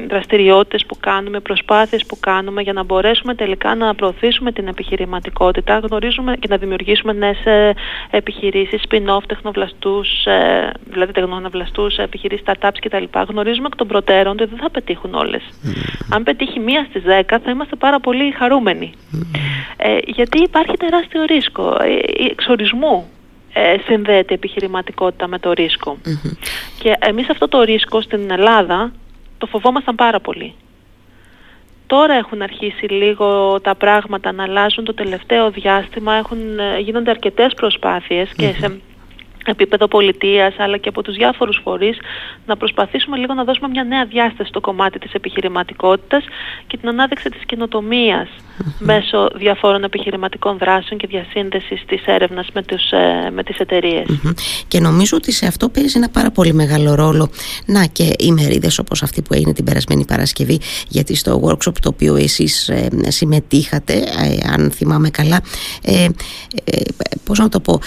δραστηριότητες 0.08 0.84
που 0.86 0.96
κάνουμε, 1.00 1.40
προσπάθειες 1.40 2.06
που 2.06 2.18
κάνουμε 2.20 2.62
για 2.62 2.72
να 2.72 2.82
μπορέσουμε 2.82 3.34
τελικά 3.34 3.74
να 3.74 3.94
προωθήσουμε 3.94 4.52
την 4.52 4.66
επιχειρηματικότητα, 4.68 5.78
γνωρίζουμε 5.78 6.36
και 6.36 6.46
να 6.50 6.56
δημιουργήσουμε 6.56 7.12
νέες 7.12 7.44
ε, 7.44 7.74
επιχειρήσεις, 8.10 8.82
spin-off, 8.88 9.22
τεχνοβλαστούς, 9.26 10.08
δηλαδή 10.90 11.12
τεχνοβλαστούς, 11.12 11.96
επιχειρήσεις, 11.96 12.44
startups 12.46 12.78
κτλ. 12.80 13.04
Γνωρίζουμε 13.28 13.66
εκ 13.66 13.76
των 13.76 13.86
προτέρων 13.86 14.32
ότι 14.32 14.44
δεν 14.44 14.58
θα 14.58 14.70
πετύχουν 14.70 15.14
όλες. 15.14 15.42
Αν 16.10 16.22
πετύχει 16.22 16.60
μία 16.60 16.86
στις 16.88 17.02
δέκα 17.02 17.38
θα 17.38 17.50
είμαστε 17.50 17.63
πάρα 17.78 18.00
πολύ 18.00 18.30
χαρούμενοι. 18.30 18.92
Ε, 19.76 19.98
γιατί 20.06 20.42
υπάρχει 20.42 20.76
τεράστιο 20.76 21.22
ρίσκο 21.22 21.76
ε, 21.82 22.24
εξορισμού 22.30 23.08
ε, 23.52 23.76
συνδέεται 23.86 24.32
η 24.32 24.34
επιχειρηματικότητα 24.34 25.26
με 25.26 25.38
το 25.38 25.52
ρισκο 25.52 25.98
Και 26.78 26.96
εμείς 26.98 27.30
αυτό 27.30 27.48
το 27.48 27.62
ρίσκο 27.62 28.00
στην 28.00 28.30
Ελλάδα 28.30 28.92
το 29.38 29.46
φοβόμασταν 29.46 29.94
πάρα 29.94 30.20
πολύ. 30.20 30.54
Τώρα 31.86 32.14
έχουν 32.14 32.42
αρχίσει 32.42 32.86
λίγο 32.86 33.60
τα 33.60 33.74
πράγματα 33.74 34.32
να 34.32 34.42
αλλάζουν 34.42 34.84
το 34.84 34.94
τελευταίο 34.94 35.50
διάστημα, 35.50 36.14
έχουν, 36.14 36.58
ε, 36.58 36.78
γίνονται 36.78 37.10
αρκετές 37.10 37.54
και 38.36 38.54
σε 38.58 38.80
επίπεδο 39.44 39.88
πολιτείας 39.88 40.54
αλλά 40.58 40.76
και 40.76 40.88
από 40.88 41.02
τους 41.02 41.14
διάφορους 41.14 41.60
φορείς 41.62 41.98
να 42.46 42.56
προσπαθήσουμε 42.56 43.16
λίγο 43.16 43.34
να 43.34 43.44
δώσουμε 43.44 43.68
μια 43.68 43.84
νέα 43.84 44.04
διάσταση 44.04 44.48
στο 44.48 44.60
κομμάτι 44.60 44.98
της 44.98 45.12
επιχειρηματικότητας 45.12 46.24
και 46.66 46.76
την 46.76 46.88
ανάδειξη 46.88 47.28
της 47.28 47.44
καινοτομίας 47.46 48.28
μέσω 48.78 49.30
διαφόρων 49.34 49.84
επιχειρηματικών 49.84 50.58
δράσεων 50.58 51.00
και 51.00 51.06
διασύνδεσης 51.06 51.84
της 51.86 52.02
έρευνας 52.06 52.48
με, 52.52 52.62
τους, 52.62 52.90
ε, 52.90 53.30
με 53.30 53.42
τις 53.42 53.58
εταιρειες 53.58 54.06
Και 54.68 54.80
νομίζω 54.80 55.16
ότι 55.16 55.32
σε 55.32 55.46
αυτό 55.46 55.68
παίζει 55.68 55.96
ένα 55.96 56.08
πάρα 56.08 56.30
πολύ 56.30 56.52
μεγάλο 56.52 56.94
ρόλο. 56.94 57.30
Να 57.66 57.84
και 57.84 58.12
οι 58.18 58.32
μερίδες 58.32 58.78
όπως 58.78 59.02
αυτή 59.02 59.22
που 59.22 59.34
έγινε 59.34 59.52
την 59.52 59.64
περασμένη 59.64 60.04
Παρασκευή 60.04 60.60
γιατί 60.88 61.14
στο 61.14 61.40
workshop 61.44 61.78
το 61.80 61.88
οποίο 61.88 62.16
εσείς 62.16 62.68
ε, 62.68 62.88
συμμετείχατε 63.08 63.92
ε, 63.92 64.50
αν 64.52 64.70
θυμάμαι 64.70 65.10
καλά 65.10 65.40
ε, 65.82 66.06
πώς 67.24 67.38
να 67.38 67.48
το 67.48 67.60
πω 67.60 67.80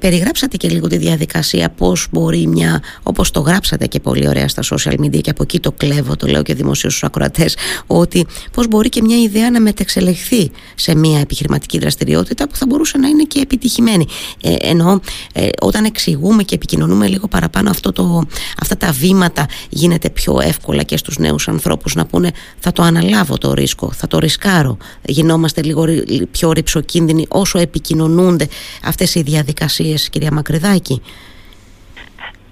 περιγράψατε 0.00 0.56
και 0.56 0.68
λίγο 0.68 0.86
τη 0.92 1.04
διαδικασία 1.04 1.70
πώς 1.70 2.06
μπορεί 2.10 2.46
μια 2.46 2.82
όπως 3.02 3.30
το 3.30 3.40
γράψατε 3.40 3.86
και 3.86 4.00
πολύ 4.00 4.28
ωραία 4.28 4.48
στα 4.48 4.62
social 4.62 4.94
media 5.00 5.20
και 5.20 5.30
από 5.30 5.42
εκεί 5.42 5.60
το 5.60 5.72
κλέβω 5.72 6.16
το 6.16 6.26
λέω 6.26 6.42
και 6.42 6.54
δημοσίως 6.54 6.92
στους 6.92 7.04
ακροατές 7.04 7.56
ότι 7.86 8.26
πώς 8.52 8.68
μπορεί 8.68 8.88
και 8.88 9.02
μια 9.02 9.16
ιδέα 9.16 9.50
να 9.50 9.60
μετεξελιχθεί 9.60 10.00
εξελιχθεί 10.02 10.50
σε 10.74 10.94
μια 10.94 11.20
επιχειρηματική 11.20 11.78
δραστηριότητα 11.78 12.48
που 12.48 12.56
θα 12.56 12.66
μπορούσε 12.66 12.98
να 12.98 13.08
είναι 13.08 13.22
και 13.22 13.40
επιτυχημένη. 13.40 14.06
Ε, 14.42 14.54
ενώ 14.60 15.00
ε, 15.32 15.48
όταν 15.60 15.84
εξηγούμε 15.84 16.42
και 16.42 16.54
επικοινωνούμε 16.54 17.06
λίγο 17.06 17.28
παραπάνω 17.28 17.70
αυτό 17.70 17.92
το, 17.92 18.24
αυτά 18.60 18.76
τα 18.76 18.92
βήματα 18.92 19.46
γίνεται 19.68 20.10
πιο 20.10 20.40
εύκολα 20.40 20.82
και 20.82 20.96
στους 20.96 21.18
νέους 21.18 21.48
ανθρώπους 21.48 21.94
να 21.94 22.06
πούνε 22.06 22.30
θα 22.58 22.72
το 22.72 22.82
αναλάβω 22.82 23.38
το 23.38 23.52
ρίσκο, 23.52 23.92
θα 23.92 24.06
το 24.06 24.18
ρισκάρω. 24.18 24.76
Γινόμαστε 25.02 25.62
λίγο 25.62 25.84
πιο 26.30 26.52
ρηψοκίνδυνοι 26.52 27.26
όσο 27.28 27.58
επικοινωνούνται 27.58 28.48
αυτές 28.82 29.14
οι 29.14 29.22
διαδικασίες 29.22 30.08
κυρία 30.08 30.32
Μακρυδάκη. 30.32 30.81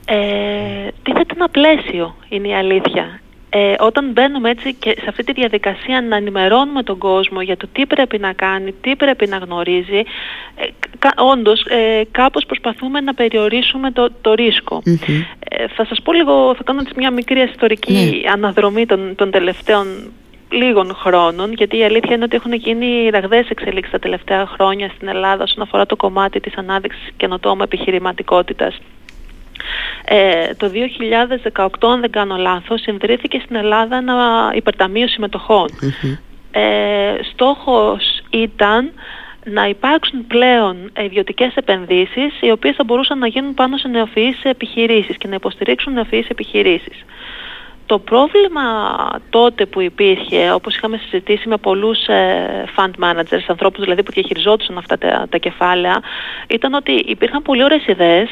Ε, 0.05 0.89
τίθεται 1.03 1.35
ένα 1.35 1.49
πλαίσιο 1.49 2.17
είναι 2.29 2.49
η 2.49 2.55
αλήθεια. 2.55 3.21
Ε, 3.53 3.75
όταν 3.79 4.11
μπαίνουμε 4.13 4.51
έτσι 4.51 4.75
και 4.75 4.91
σε 4.91 5.05
αυτή 5.09 5.25
τη 5.25 5.33
διαδικασία 5.33 6.01
να 6.01 6.17
ενημερώνουμε 6.17 6.83
τον 6.83 6.99
κόσμο 6.99 7.41
για 7.41 7.57
το 7.57 7.69
τι 7.73 7.87
πρέπει 7.87 8.19
να 8.19 8.33
κάνει, 8.33 8.73
τι 8.81 8.97
πρέπει 8.97 9.27
να 9.27 9.37
γνωρίζει, 9.37 10.03
ε, 10.57 10.67
κα, 10.99 11.13
όντως 11.17 11.65
ε, 11.65 12.03
κάπως 12.11 12.45
προσπαθούμε 12.47 13.01
να 13.01 13.15
περιορίσουμε 13.15 13.91
το, 13.91 14.11
το 14.21 14.35
ρισκο 14.35 14.83
Ε, 14.85 15.67
θα 15.69 15.85
σας 15.85 16.03
πω 16.03 16.13
λίγο, 16.13 16.55
θα 16.55 16.63
κάνω 16.63 16.83
μια 16.97 17.11
μικρή 17.11 17.41
ιστορική 17.41 17.93
ναι. 17.93 18.31
αναδρομή 18.31 18.87
των, 18.87 19.15
των 19.15 19.31
τελευταίων 19.31 19.87
λίγων 20.51 20.95
χρόνων, 20.95 21.53
γιατί 21.53 21.79
η 21.79 21.85
αλήθεια 21.85 22.15
είναι 22.15 22.25
ότι 22.25 22.37
έχουν 22.37 22.53
γίνει 22.53 23.09
ραγδαίες 23.11 23.49
εξελίξεις 23.49 23.93
τα 23.93 23.99
τελευταία 23.99 24.47
χρόνια 24.47 24.91
στην 24.95 25.09
Ελλάδα 25.09 25.43
όσον 25.43 25.63
αφορά 25.63 25.87
το 25.87 25.97
κομμάτι 25.97 26.41
της 26.41 26.57
ανάδειξης 26.57 27.09
καινοτόμου 27.17 27.63
επιχειρηματικότητας. 27.63 28.79
Ε, 30.05 30.55
το 30.55 30.69
2018, 30.69 31.89
αν 31.89 32.01
δεν 32.01 32.11
κάνω 32.11 32.37
λάθος, 32.37 32.81
συνδρύθηκε 32.81 33.41
στην 33.45 33.57
Ελλάδα 33.57 33.97
ένα 33.97 34.51
υπερταμείο 34.55 35.07
Ε, 36.53 37.15
στόχος 37.33 38.23
ήταν 38.31 38.93
να 39.45 39.69
υπάρξουν 39.69 40.27
πλέον 40.27 40.93
ιδιωτικές 41.05 41.55
επενδύσεις 41.55 42.41
οι 42.41 42.51
οποίες 42.51 42.77
θα 42.77 42.85
μπορούσαν 42.85 43.19
να 43.19 43.27
γίνουν 43.27 43.55
πάνω 43.55 43.77
σε 43.77 43.89
νεοφυείς 43.89 44.41
επιχειρήσεις 44.43 45.17
και 45.17 45.29
να 45.29 45.35
υποστηρίξουν 45.35 45.93
νεοφυείς 45.93 46.29
επιχειρήσεις. 46.29 47.05
Το 47.91 47.99
πρόβλημα 47.99 48.63
τότε 49.31 49.67
που 49.67 49.81
υπήρχε, 49.81 50.53
όπως 50.53 50.77
είχαμε 50.77 50.97
συζητήσει 50.97 51.49
με 51.49 51.57
πολλούς 51.57 52.07
ε, 52.07 52.65
fund 52.77 52.91
managers, 53.05 53.45
ανθρώπους 53.47 53.81
δηλαδή 53.85 54.03
που 54.03 54.13
διαχειριζόντουσαν 54.13 54.79
αυτά 54.79 54.99
τα, 54.99 55.27
τα 55.31 55.39
κεφάλαια, 55.39 56.01
ήταν 56.49 56.75
ότι 56.75 56.93
υπήρχαν 56.93 57.43
πολύ 57.43 57.65
ωραίες 57.65 57.87
ιδέες, 57.87 58.29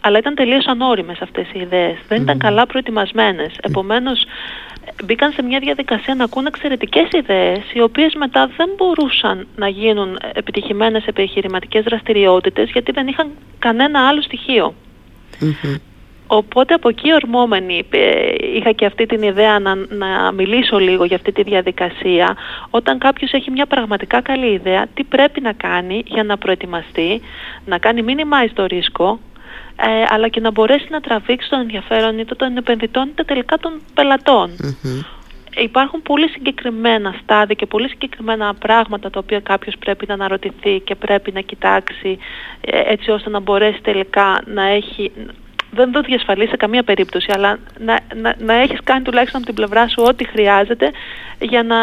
αλλά 0.00 0.18
ήταν 0.18 0.34
τελείως 0.34 0.66
ανώριμες 0.66 1.20
αυτές 1.20 1.46
οι 1.52 1.60
ιδέες. 1.60 1.96
Δεν 2.08 2.22
ήταν 2.22 2.38
καλά 2.38 2.66
προετοιμασμένες. 2.66 3.52
Επομένως, 3.62 4.24
μπήκαν 5.04 5.32
σε 5.32 5.42
μια 5.42 5.58
διαδικασία 5.58 6.14
να 6.14 6.24
ακούν 6.24 6.46
εξαιρετικές 6.46 7.08
ιδέες, 7.12 7.60
οι 7.72 7.80
οποίες 7.80 8.14
μετά 8.14 8.50
δεν 8.56 8.70
μπορούσαν 8.76 9.46
να 9.56 9.68
γίνουν 9.68 10.18
επιτυχημένες 10.32 11.06
επιχειρηματικές 11.06 11.84
δραστηριότητες, 11.84 12.70
γιατί 12.70 12.92
δεν 12.92 13.06
είχαν 13.06 13.30
κανένα 13.58 14.08
άλλο 14.08 14.22
Οπότε 16.32 16.74
από 16.74 16.88
εκεί 16.88 17.12
ορμόμενη 17.12 17.86
ε, 17.90 18.34
είχα 18.54 18.72
και 18.72 18.86
αυτή 18.86 19.06
την 19.06 19.22
ιδέα 19.22 19.58
να, 19.58 19.74
να 19.74 20.32
μιλήσω 20.32 20.78
λίγο 20.78 21.04
για 21.04 21.16
αυτή 21.16 21.32
τη 21.32 21.42
διαδικασία. 21.42 22.36
Όταν 22.70 22.98
κάποιος 22.98 23.32
έχει 23.32 23.50
μια 23.50 23.66
πραγματικά 23.66 24.20
καλή 24.20 24.52
ιδέα, 24.52 24.86
τι 24.94 25.04
πρέπει 25.04 25.40
να 25.40 25.52
κάνει 25.52 26.02
για 26.06 26.24
να 26.24 26.38
προετοιμαστεί, 26.38 27.20
να 27.64 27.78
κάνει 27.78 28.04
minimize 28.06 28.50
το 28.54 28.66
ρίσκο, 28.66 29.20
ε, 29.76 30.04
αλλά 30.08 30.28
και 30.28 30.40
να 30.40 30.50
μπορέσει 30.50 30.86
να 30.90 31.00
τραβήξει 31.00 31.50
τον 31.50 31.60
ενδιαφέρον 31.60 32.18
είτε 32.18 32.34
των 32.34 32.56
επενδυτών 32.56 33.08
είτε 33.08 33.24
τελικά 33.24 33.56
των 33.58 33.80
πελατων 33.94 34.50
Υπάρχουν 35.56 36.02
πολύ 36.02 36.28
συγκεκριμένα 36.28 37.14
στάδια 37.22 37.54
και 37.54 37.66
πολύ 37.66 37.88
συγκεκριμένα 37.88 38.54
πράγματα 38.54 39.10
τα 39.10 39.18
οποία 39.18 39.40
κάποιος 39.40 39.74
πρέπει 39.78 40.04
να 40.08 40.14
αναρωτηθεί 40.14 40.80
και 40.80 40.94
πρέπει 40.94 41.32
να 41.32 41.40
κοιτάξει 41.40 42.18
ε, 42.60 42.80
έτσι 42.92 43.10
ώστε 43.10 43.30
να 43.30 43.40
μπορέσει 43.40 43.80
τελικά 43.82 44.42
να 44.46 44.62
έχει 44.62 45.12
δεν 45.70 45.92
το 45.92 46.00
διασφαλίσει 46.00 46.50
σε 46.50 46.56
καμία 46.56 46.82
περίπτωση, 46.82 47.26
αλλά 47.34 47.58
να, 47.78 47.98
να, 48.22 48.34
να 48.38 48.54
έχεις 48.54 48.78
κάνει 48.84 49.02
τουλάχιστον 49.02 49.40
από 49.40 49.46
την 49.46 49.54
πλευρά 49.54 49.88
σου 49.88 50.02
ό,τι 50.06 50.26
χρειάζεται 50.26 50.90
για 51.40 51.62
να 51.62 51.76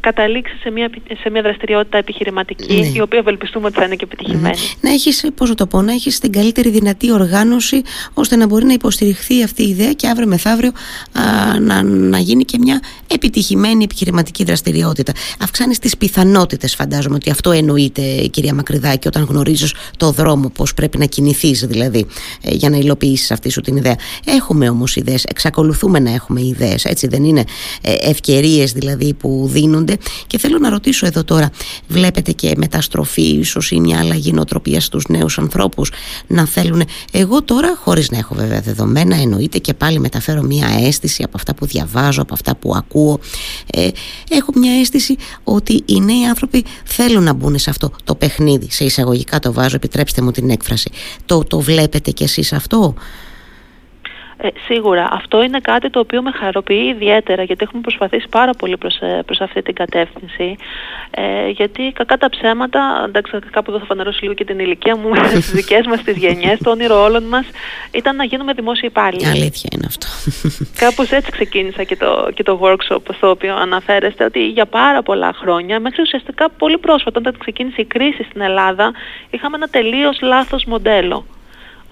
καταλήξεις 0.00 0.60
σε 0.60 0.70
μια, 0.70 0.90
σε 1.22 1.30
μια 1.30 1.42
δραστηριότητα 1.42 1.98
επιχειρηματική, 1.98 2.74
ναι. 2.74 2.86
η 2.94 3.00
οποία 3.00 3.18
ευελπιστούμε 3.18 3.66
ότι 3.66 3.78
θα 3.78 3.84
είναι 3.84 3.94
και 3.94 4.04
επιτυχημένη. 4.04 4.56
Ναι. 4.56 4.88
Να 4.88 4.90
έχεις, 4.90 5.30
πώς 5.34 5.54
το 5.54 5.66
πω, 5.66 5.82
να 5.82 5.92
έχεις 5.92 6.18
την 6.18 6.32
καλύτερη 6.32 6.70
δυνατή 6.70 7.12
οργάνωση, 7.12 7.82
ώστε 8.14 8.36
να 8.36 8.46
μπορεί 8.46 8.64
να 8.64 8.72
υποστηριχθεί 8.72 9.42
αυτή 9.42 9.62
η 9.62 9.68
ιδέα 9.68 9.92
και 9.92 10.08
αύριο 10.08 10.26
μεθαύριο 10.26 10.72
α, 11.12 11.60
να, 11.60 11.82
να 11.82 12.18
γίνει 12.18 12.44
και 12.44 12.58
μια 12.58 12.80
επιτυχημένη 13.06 13.84
επιχειρηματική 13.84 14.44
δραστηριότητα. 14.44 15.12
Αυξάνεις 15.40 15.78
τις 15.78 15.96
πιθανότητες, 15.96 16.74
φαντάζομαι 16.74 17.14
ότι 17.14 17.30
αυτό 17.30 17.50
εννοείται, 17.50 18.02
κυρία 18.30 18.54
Μακρυδάκη, 18.54 19.08
όταν 19.08 19.24
γνωρίζεις 19.24 19.74
το 19.96 20.10
δρόμο, 20.10 20.48
πώς 20.48 20.74
πρέπει 20.74 20.98
να 20.98 21.04
κινηθείς 21.04 21.66
δηλαδή, 21.66 22.06
ε, 22.42 22.54
για 22.54 22.70
να 22.70 22.76
υλοποιήσεις 22.76 23.23
ζητήσει 23.24 23.32
αυτή 23.32 23.50
σου 23.50 23.60
την 23.60 23.76
ιδέα. 23.76 23.96
Έχουμε 24.24 24.68
όμως 24.68 24.96
ιδέες, 24.96 25.24
εξακολουθούμε 25.24 25.98
να 25.98 26.10
έχουμε 26.10 26.40
ιδέες, 26.40 26.84
έτσι 26.84 27.06
δεν 27.06 27.24
είναι. 27.24 27.44
Ε, 27.80 27.92
Ευκαιρίες 28.00 28.72
δηλαδή 28.72 29.14
που 29.14 29.48
δίνονται. 29.52 29.96
Και 30.26 30.38
θέλω 30.38 30.58
να 30.58 30.68
ρωτήσω 30.70 31.06
εδώ 31.06 31.24
τώρα, 31.24 31.50
βλέπετε 31.88 32.32
και 32.32 32.52
μεταστροφή, 32.56 33.22
ίσως 33.22 33.70
ή 33.70 33.80
μια 33.80 33.98
αλλαγή 33.98 34.32
νοοτροπίας 34.32 34.84
στους 34.84 35.04
νέους 35.08 35.38
ανθρώπους 35.38 35.92
να 36.26 36.46
θέλουν. 36.46 36.82
Εγώ 37.12 37.42
τώρα, 37.42 37.76
χωρίς 37.76 38.10
να 38.10 38.18
έχω 38.18 38.34
βέβαια 38.34 38.60
δεδομένα, 38.60 39.16
εννοείται 39.16 39.58
και 39.58 39.74
πάλι 39.74 39.98
μεταφέρω 39.98 40.42
μια 40.42 40.68
αίσθηση 40.80 41.22
από 41.22 41.32
αυτά 41.36 41.54
που 41.54 41.66
διαβάζω, 41.66 42.22
από 42.22 42.34
αυτά 42.34 42.56
που 42.56 42.72
ακούω. 42.76 43.18
Ε, 43.72 43.88
έχω 44.30 44.52
μια 44.54 44.80
αίσθηση 44.80 45.16
ότι 45.44 45.82
οι 45.86 46.00
νέοι 46.00 46.24
άνθρωποι 46.24 46.64
θέλουν 46.84 47.22
να 47.22 47.32
μπουν 47.32 47.58
σε 47.58 47.70
αυτό 47.70 47.90
το 48.04 48.14
παιχνίδι. 48.14 48.68
Σε 48.70 48.84
εισαγωγικά 48.84 49.38
το 49.38 49.52
βάζω, 49.52 49.76
επιτρέψτε 49.76 50.22
μου 50.22 50.30
την 50.30 50.50
έκφραση. 50.50 50.90
Το, 51.26 51.44
το 51.44 51.60
βλέπετε 51.60 52.10
κι 52.10 52.22
εσείς 52.22 52.52
αυτό; 52.52 52.94
Ε, 54.36 54.48
σίγουρα. 54.66 55.08
Αυτό 55.12 55.42
είναι 55.42 55.60
κάτι 55.60 55.90
το 55.90 55.98
οποίο 55.98 56.22
με 56.22 56.30
χαροποιεί 56.30 56.92
ιδιαίτερα 56.94 57.42
γιατί 57.42 57.64
έχουμε 57.64 57.80
προσπαθήσει 57.80 58.26
πάρα 58.30 58.52
πολύ 58.52 58.76
προς, 58.76 58.96
ε, 59.00 59.22
προς 59.26 59.40
αυτή 59.40 59.62
την 59.62 59.74
κατεύθυνση. 59.74 60.56
Ε, 61.10 61.48
γιατί 61.48 61.92
κακά 61.94 62.16
τα 62.16 62.28
ψέματα, 62.28 63.04
εντάξει 63.06 63.38
κάπου 63.50 63.70
εδώ 63.70 63.78
θα 63.78 63.84
φανερώσω 63.84 64.18
λίγο 64.22 64.34
και 64.34 64.44
την 64.44 64.58
ηλικία 64.58 64.96
μου, 64.96 65.14
στις 65.30 65.50
δικές 65.50 65.86
μας 65.86 66.02
τις 66.02 66.16
γενιές, 66.16 66.58
το 66.58 66.70
όνειρο 66.70 67.02
όλων 67.02 67.22
μας 67.22 67.46
ήταν 67.90 68.16
να 68.16 68.24
γίνουμε 68.24 68.52
δημόσιοι 68.52 68.88
υπάλληλοι. 68.92 69.26
Αλήθεια 69.26 69.70
είναι 69.74 69.86
αυτό. 69.86 70.06
Κάπως 70.84 71.10
έτσι 71.10 71.30
ξεκίνησα 71.30 71.82
και 71.82 71.96
το, 71.96 72.30
και 72.34 72.42
το 72.42 72.60
workshop 72.62 73.02
στο 73.16 73.30
οποίο 73.30 73.56
αναφέρεστε 73.56 74.24
ότι 74.24 74.46
για 74.46 74.66
πάρα 74.66 75.02
πολλά 75.02 75.32
χρόνια, 75.32 75.80
μέχρι 75.80 76.02
ουσιαστικά 76.02 76.50
πολύ 76.50 76.78
πρόσφατα 76.78 77.18
όταν 77.18 77.36
ξεκίνησε 77.38 77.80
η 77.80 77.84
κρίση 77.84 78.22
στην 78.22 78.40
Ελλάδα, 78.40 78.92
είχαμε 79.30 79.56
ένα 79.56 79.68
τελείως 79.68 80.20
λάθος 80.20 80.64
μοντέλο 80.64 81.24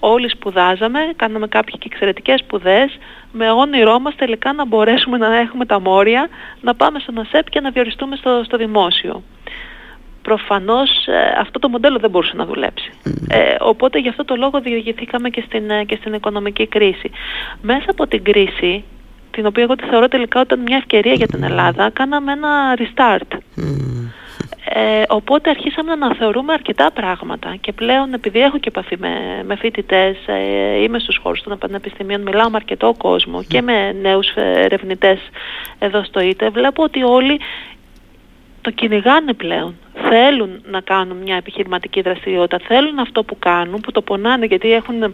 όλοι 0.05 0.29
σπουδάζαμε, 0.29 0.99
κάναμε 1.15 1.47
κάποιες 1.47 1.79
και 1.79 1.87
εξαιρετικές 1.91 2.39
σπουδές, 2.39 2.97
με 3.31 3.51
όνειρό 3.51 3.99
μας 3.99 4.15
τελικά 4.15 4.53
να 4.53 4.65
μπορέσουμε 4.65 5.17
να 5.17 5.35
έχουμε 5.35 5.65
τα 5.65 5.79
μόρια, 5.79 6.29
να 6.61 6.75
πάμε 6.75 6.99
στον 6.99 7.17
ΑΣΕΠ 7.17 7.49
και 7.49 7.59
να 7.59 7.69
διοριστούμε 7.69 8.15
στο, 8.15 8.41
στο 8.45 8.57
δημόσιο. 8.57 9.23
Προφανώς 10.21 10.89
ε, 11.07 11.39
αυτό 11.39 11.59
το 11.59 11.69
μοντέλο 11.69 11.97
δεν 11.99 12.09
μπορούσε 12.09 12.35
να 12.35 12.45
δουλέψει. 12.45 12.91
Ε, 13.27 13.55
οπότε 13.59 13.99
γι' 13.99 14.09
αυτό 14.09 14.25
το 14.25 14.35
λόγο 14.35 14.61
διηγηθήκαμε 14.61 15.29
και 15.29 15.43
στην, 15.45 15.69
ε, 15.69 15.83
και 15.83 15.95
στην 15.95 16.13
οικονομική 16.13 16.67
κρίση. 16.67 17.11
Μέσα 17.61 17.85
από 17.87 18.07
την 18.07 18.23
κρίση, 18.23 18.83
την 19.31 19.45
οποία 19.45 19.63
εγώ 19.63 19.75
τη 19.75 19.85
θεωρώ 19.85 20.07
τελικά 20.07 20.41
όταν 20.41 20.59
μια 20.59 20.77
ευκαιρία 20.77 21.13
για 21.13 21.27
την 21.27 21.43
Ελλάδα, 21.43 21.89
κάναμε 21.89 22.31
ένα 22.31 22.77
restart. 22.77 23.37
Ε, 24.65 25.01
οπότε 25.07 25.49
αρχίσαμε 25.49 25.95
να 25.95 26.15
θεωρούμε 26.15 26.53
αρκετά 26.53 26.91
πράγματα 26.91 27.55
και 27.61 27.71
πλέον 27.71 28.13
επειδή 28.13 28.39
έχω 28.39 28.57
και 28.57 28.67
επαφή 28.67 28.97
με, 28.99 29.43
με 29.45 29.55
φοιτητές, 29.55 30.17
ε, 30.25 30.81
είμαι 30.83 30.99
στους 30.99 31.19
χώρους 31.23 31.41
των 31.41 31.57
πανεπιστημίων, 31.57 32.21
μιλάω 32.21 32.49
με 32.49 32.55
αρκετό 32.55 32.93
κόσμο 32.97 33.43
και 33.43 33.61
με 33.61 33.91
νέους 33.91 34.27
ερευνητές 34.35 35.19
εδώ 35.79 36.03
στο 36.03 36.19
ΙΤΕ, 36.19 36.49
βλέπω 36.49 36.83
ότι 36.83 37.03
όλοι 37.03 37.39
το 38.61 38.71
κυνηγάνε 38.71 39.33
πλέον. 39.33 39.75
Θέλουν 40.09 40.61
να 40.65 40.81
κάνουν 40.81 41.17
μια 41.17 41.35
επιχειρηματική 41.35 42.01
δραστηριότητα, 42.01 42.59
θέλουν 42.67 42.99
αυτό 42.99 43.23
που 43.23 43.39
κάνουν, 43.39 43.81
που 43.81 43.91
το 43.91 44.01
πονάνε 44.01 44.45
γιατί 44.45 44.71
έχουν 44.71 45.13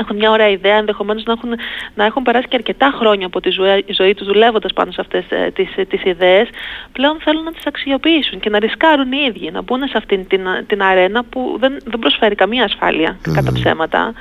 έχουν 0.00 0.16
μια 0.16 0.30
ωραία 0.30 0.48
ιδέα, 0.48 0.76
ενδεχομένως 0.76 1.24
να 1.24 1.32
έχουν, 1.32 1.50
να 1.94 2.04
έχουν 2.04 2.22
περάσει 2.22 2.48
και 2.48 2.56
αρκετά 2.56 2.92
χρόνια 2.98 3.26
από 3.26 3.40
τη 3.40 3.50
ζωή, 3.50 3.84
ζωή 3.88 4.14
τους 4.14 4.26
δουλεύοντας 4.26 4.72
πάνω 4.72 4.90
σε 4.90 5.00
αυτές 5.00 5.24
ε, 5.28 5.50
τις 5.54 5.68
τις 5.88 6.04
ιδέες, 6.04 6.48
πλέον 6.92 7.16
θέλουν 7.20 7.42
να 7.42 7.52
τις 7.52 7.66
αξιοποιήσουν 7.66 8.40
και 8.40 8.50
να 8.50 8.58
ρισκάρουν 8.58 9.12
οι 9.12 9.24
ίδιοι, 9.28 9.50
να 9.50 9.62
μπουν 9.62 9.88
σε 9.88 9.96
αυτήν 9.96 10.26
την, 10.26 10.46
την 10.66 10.82
αρένα 10.82 11.24
που 11.24 11.56
δεν, 11.60 11.76
δεν 11.84 11.98
προσφέρει 11.98 12.34
καμία 12.34 12.64
ασφάλεια 12.64 13.18
κατά 13.34 13.52
ψέματα 13.52 14.12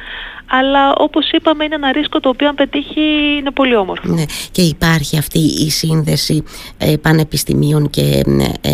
αλλά 0.45 0.93
όπως 0.97 1.31
είπαμε 1.31 1.63
είναι 1.63 1.75
ένα 1.75 1.91
ρίσκο 1.91 2.19
το 2.19 2.29
οποίο 2.29 2.47
αν 2.47 2.55
πετύχει 2.55 3.01
είναι 3.39 3.51
πολύ 3.51 3.75
όμορφο. 3.75 4.13
Ναι. 4.13 4.23
Και 4.51 4.61
υπάρχει 4.61 5.17
αυτή 5.17 5.39
η 5.39 5.69
σύνδεση 5.69 6.43
ε, 6.77 6.95
πανεπιστημίων 6.97 7.89
και 7.89 8.23
ε, 8.61 8.71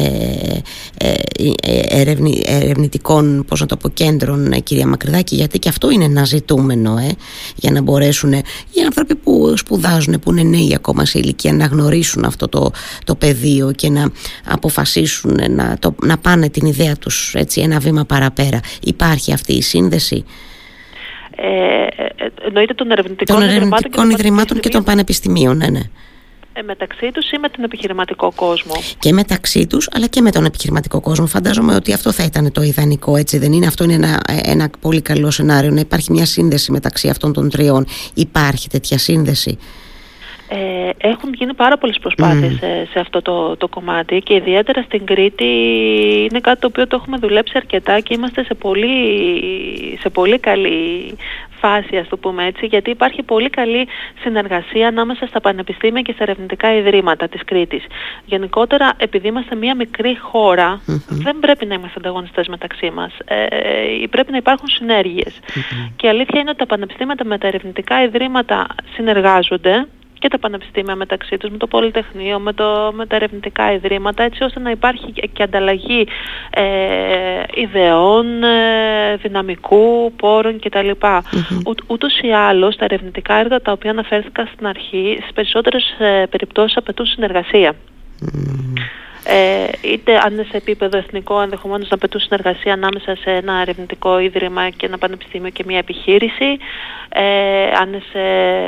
ε, 0.97 1.13
ε 1.61 1.79
ερευνητικών 2.45 3.45
πώς 3.47 3.59
να 3.59 3.65
το 3.65 3.77
πω, 3.77 3.89
κέντρων 3.89 4.51
ε, 4.51 4.59
κυρία 4.59 4.88
Μακρυδάκη 4.88 5.35
γιατί 5.35 5.59
και 5.59 5.69
αυτό 5.69 5.89
είναι 5.89 6.03
ένα 6.03 6.23
ζητούμενο 6.23 6.97
ε, 6.97 7.11
για 7.55 7.71
να 7.71 7.81
μπορέσουν 7.81 8.33
οι 8.33 8.81
άνθρωποι 8.85 9.15
που 9.15 9.53
σπουδάζουν 9.57 10.19
που 10.19 10.31
είναι 10.31 10.43
νέοι 10.43 10.73
ακόμα 10.75 11.05
σε 11.05 11.19
ηλικία 11.19 11.53
να 11.53 11.65
γνωρίσουν 11.65 12.25
αυτό 12.25 12.47
το, 12.47 12.71
το 13.03 13.15
πεδίο 13.15 13.71
και 13.71 13.89
να 13.89 14.11
αποφασίσουν 14.45 15.39
να, 15.49 15.77
το, 15.79 15.95
να 16.03 16.17
πάνε 16.17 16.49
την 16.49 16.67
ιδέα 16.67 16.95
τους 16.95 17.33
έτσι, 17.35 17.61
ένα 17.61 17.79
βήμα 17.79 18.05
παραπέρα. 18.05 18.59
Υπάρχει 18.81 19.33
αυτή 19.33 19.53
η 19.53 19.61
σύνδεση; 19.61 20.25
Ε, 21.41 21.88
ε, 22.03 22.29
εννοείται 22.46 22.74
των 22.74 22.91
ερευνητικών, 22.91 23.39
των 23.39 23.50
ερευνητικών 23.50 24.10
ιδρυμάτων, 24.10 24.60
και 24.60 24.69
των 24.69 24.84
πανεπιστημίων, 24.84 25.58
ναι, 25.58 25.67
ναι. 25.67 25.81
Ε, 26.53 26.62
μεταξύ 26.62 27.12
τους 27.12 27.31
ή 27.31 27.38
με 27.38 27.50
τον 27.50 27.63
επιχειρηματικό 27.63 28.31
κόσμο. 28.36 28.74
Και 29.00 29.13
μεταξύ 29.13 29.67
τους 29.67 29.89
αλλά 29.91 30.08
και 30.08 30.22
με 30.22 30.31
τον 30.31 30.46
επιχειρηματικό 30.46 31.01
κόσμο. 31.01 31.25
Φαντάζομαι 31.25 31.75
ότι 31.75 31.93
αυτό 31.93 32.12
θα 32.12 32.24
ήταν 32.24 32.51
το 32.51 32.62
ιδανικό, 32.62 33.15
έτσι 33.15 33.38
δεν 33.38 33.53
είναι; 33.53 33.67
Αυτό 33.67 33.84
είναι 33.84 33.93
ένα, 33.93 34.19
ένα 34.43 34.69
πολύ 34.81 35.01
καλό 35.01 35.31
σενάριο, 35.31 35.72
να 35.72 35.79
υπάρχει 35.79 36.12
μια 36.12 36.25
σύνδεση 36.25 36.72
μεταξύ 36.72 37.10
αυτών 37.10 37.34
των 37.34 37.50
τριών. 37.50 37.86
Υπάρχει 38.13 38.69
τέτοια 38.69 38.98
σύνδεση; 38.98 39.58
Ε, 40.51 40.89
έχουν 40.97 41.33
γίνει 41.33 41.53
πάρα 41.53 41.77
πολλές 41.77 41.97
προσπάθειες 41.99 42.53
σε, 42.53 42.87
σε, 42.91 42.99
αυτό 42.99 43.21
το, 43.21 43.57
το 43.57 43.67
κομμάτι 43.67 44.19
και 44.19 44.33
ιδιαίτερα 44.33 44.81
στην 44.81 45.05
Κρήτη 45.05 45.45
είναι 46.29 46.39
κάτι 46.39 46.59
το 46.59 46.67
οποίο 46.67 46.88
το 46.88 46.95
έχουμε 46.95 47.17
δουλέψει 47.17 47.53
αρκετά 47.55 47.99
και 47.99 48.13
είμαστε 48.13 48.43
σε 48.43 48.53
πολύ, 48.53 48.88
σε 49.99 50.09
πολύ 50.09 50.39
καλή 50.39 51.17
φάση 51.59 51.97
ας 51.97 52.07
το 52.07 52.17
πούμε 52.17 52.45
έτσι 52.45 52.65
γιατί 52.65 52.89
υπάρχει 52.89 53.23
πολύ 53.23 53.49
καλή 53.49 53.88
συνεργασία 54.21 54.88
ανάμεσα 54.88 55.27
στα 55.27 55.41
πανεπιστήμια 55.41 56.01
και 56.01 56.12
στα 56.12 56.23
ερευνητικά 56.23 56.75
ιδρύματα 56.75 57.27
της 57.27 57.43
Κρήτης. 57.45 57.83
Γενικότερα 58.25 58.93
επειδή 58.97 59.27
είμαστε 59.27 59.55
μια 59.55 59.75
μικρή 59.75 60.17
δεν 61.07 61.39
πρέπει 61.39 61.65
να 61.65 61.73
είμαστε 61.73 61.99
ανταγωνιστές 61.99 62.47
μεταξύ 62.47 62.91
μας. 62.91 63.12
Ε, 63.25 63.45
πρέπει 64.09 64.31
να 64.31 64.38
υπάρχουν 64.38 64.67
Και 65.95 66.05
η 66.05 66.09
αλήθεια 66.09 66.39
είναι 66.39 66.49
ότι 66.49 66.59
τα 66.59 66.65
πανεπιστήμια 66.65 67.15
με 67.23 67.38
τα 67.38 67.47
ερευνητικά 67.47 68.03
ιδρύματα 68.03 68.67
συνεργάζονται 68.95 69.88
και 70.19 70.27
τα 70.27 70.39
πανεπιστήμια 70.39 70.95
μεταξύ 70.95 71.38
τους, 71.38 71.49
με 71.49 71.58
το 71.58 71.67
Πολυτεχνείο, 71.67 72.39
με, 72.39 72.53
το, 72.53 72.91
με 72.95 73.05
τα 73.05 73.15
ερευνητικά 73.15 73.73
ιδρύματα, 73.73 74.23
έτσι 74.23 74.43
ώστε 74.43 74.60
να 74.60 74.71
υπάρχει 74.71 75.13
και 75.34 75.43
ανταλλαγή 75.43 76.08
ε, 76.49 76.63
ιδεών, 77.53 78.43
ε, 78.43 79.15
δυναμικού, 79.15 80.13
πόρων 80.15 80.60
κτλ. 80.60 80.89
Mm-hmm. 80.99 81.75
ούτως 81.88 82.19
ή 82.21 82.32
άλλως 82.32 82.75
τα 82.75 82.86
ερευνητικά 82.86 83.36
έργα 83.36 83.62
τα 83.62 83.71
οποία 83.71 83.91
αναφέρθηκα 83.91 84.49
στην 84.53 84.67
αρχή, 84.67 85.17
στις 85.21 85.34
περισσότερες 85.34 85.95
ε, 85.99 86.23
περιπτώσεις 86.29 86.77
απαιτούν 86.77 87.05
συνεργασία 87.05 87.75
ε, 88.21 88.82
είτε 89.81 90.17
αν 90.17 90.33
είναι 90.33 90.45
σε 90.49 90.57
επίπεδο 90.57 90.97
εθνικό 90.97 91.41
ενδεχομένως 91.41 91.89
να 91.89 91.97
πετούν 91.97 92.21
συνεργασία 92.21 92.73
ανάμεσα 92.73 93.15
σε 93.15 93.31
ένα 93.31 93.53
ερευνητικό 93.61 94.19
ίδρυμα 94.19 94.69
και 94.69 94.85
ένα 94.85 94.97
πανεπιστήμιο 94.97 95.49
και 95.49 95.63
μια 95.67 95.77
επιχείρηση. 95.77 96.57
Ε, 97.09 97.23
αν 97.81 97.87
είναι 97.87 98.01
σε 98.11 98.19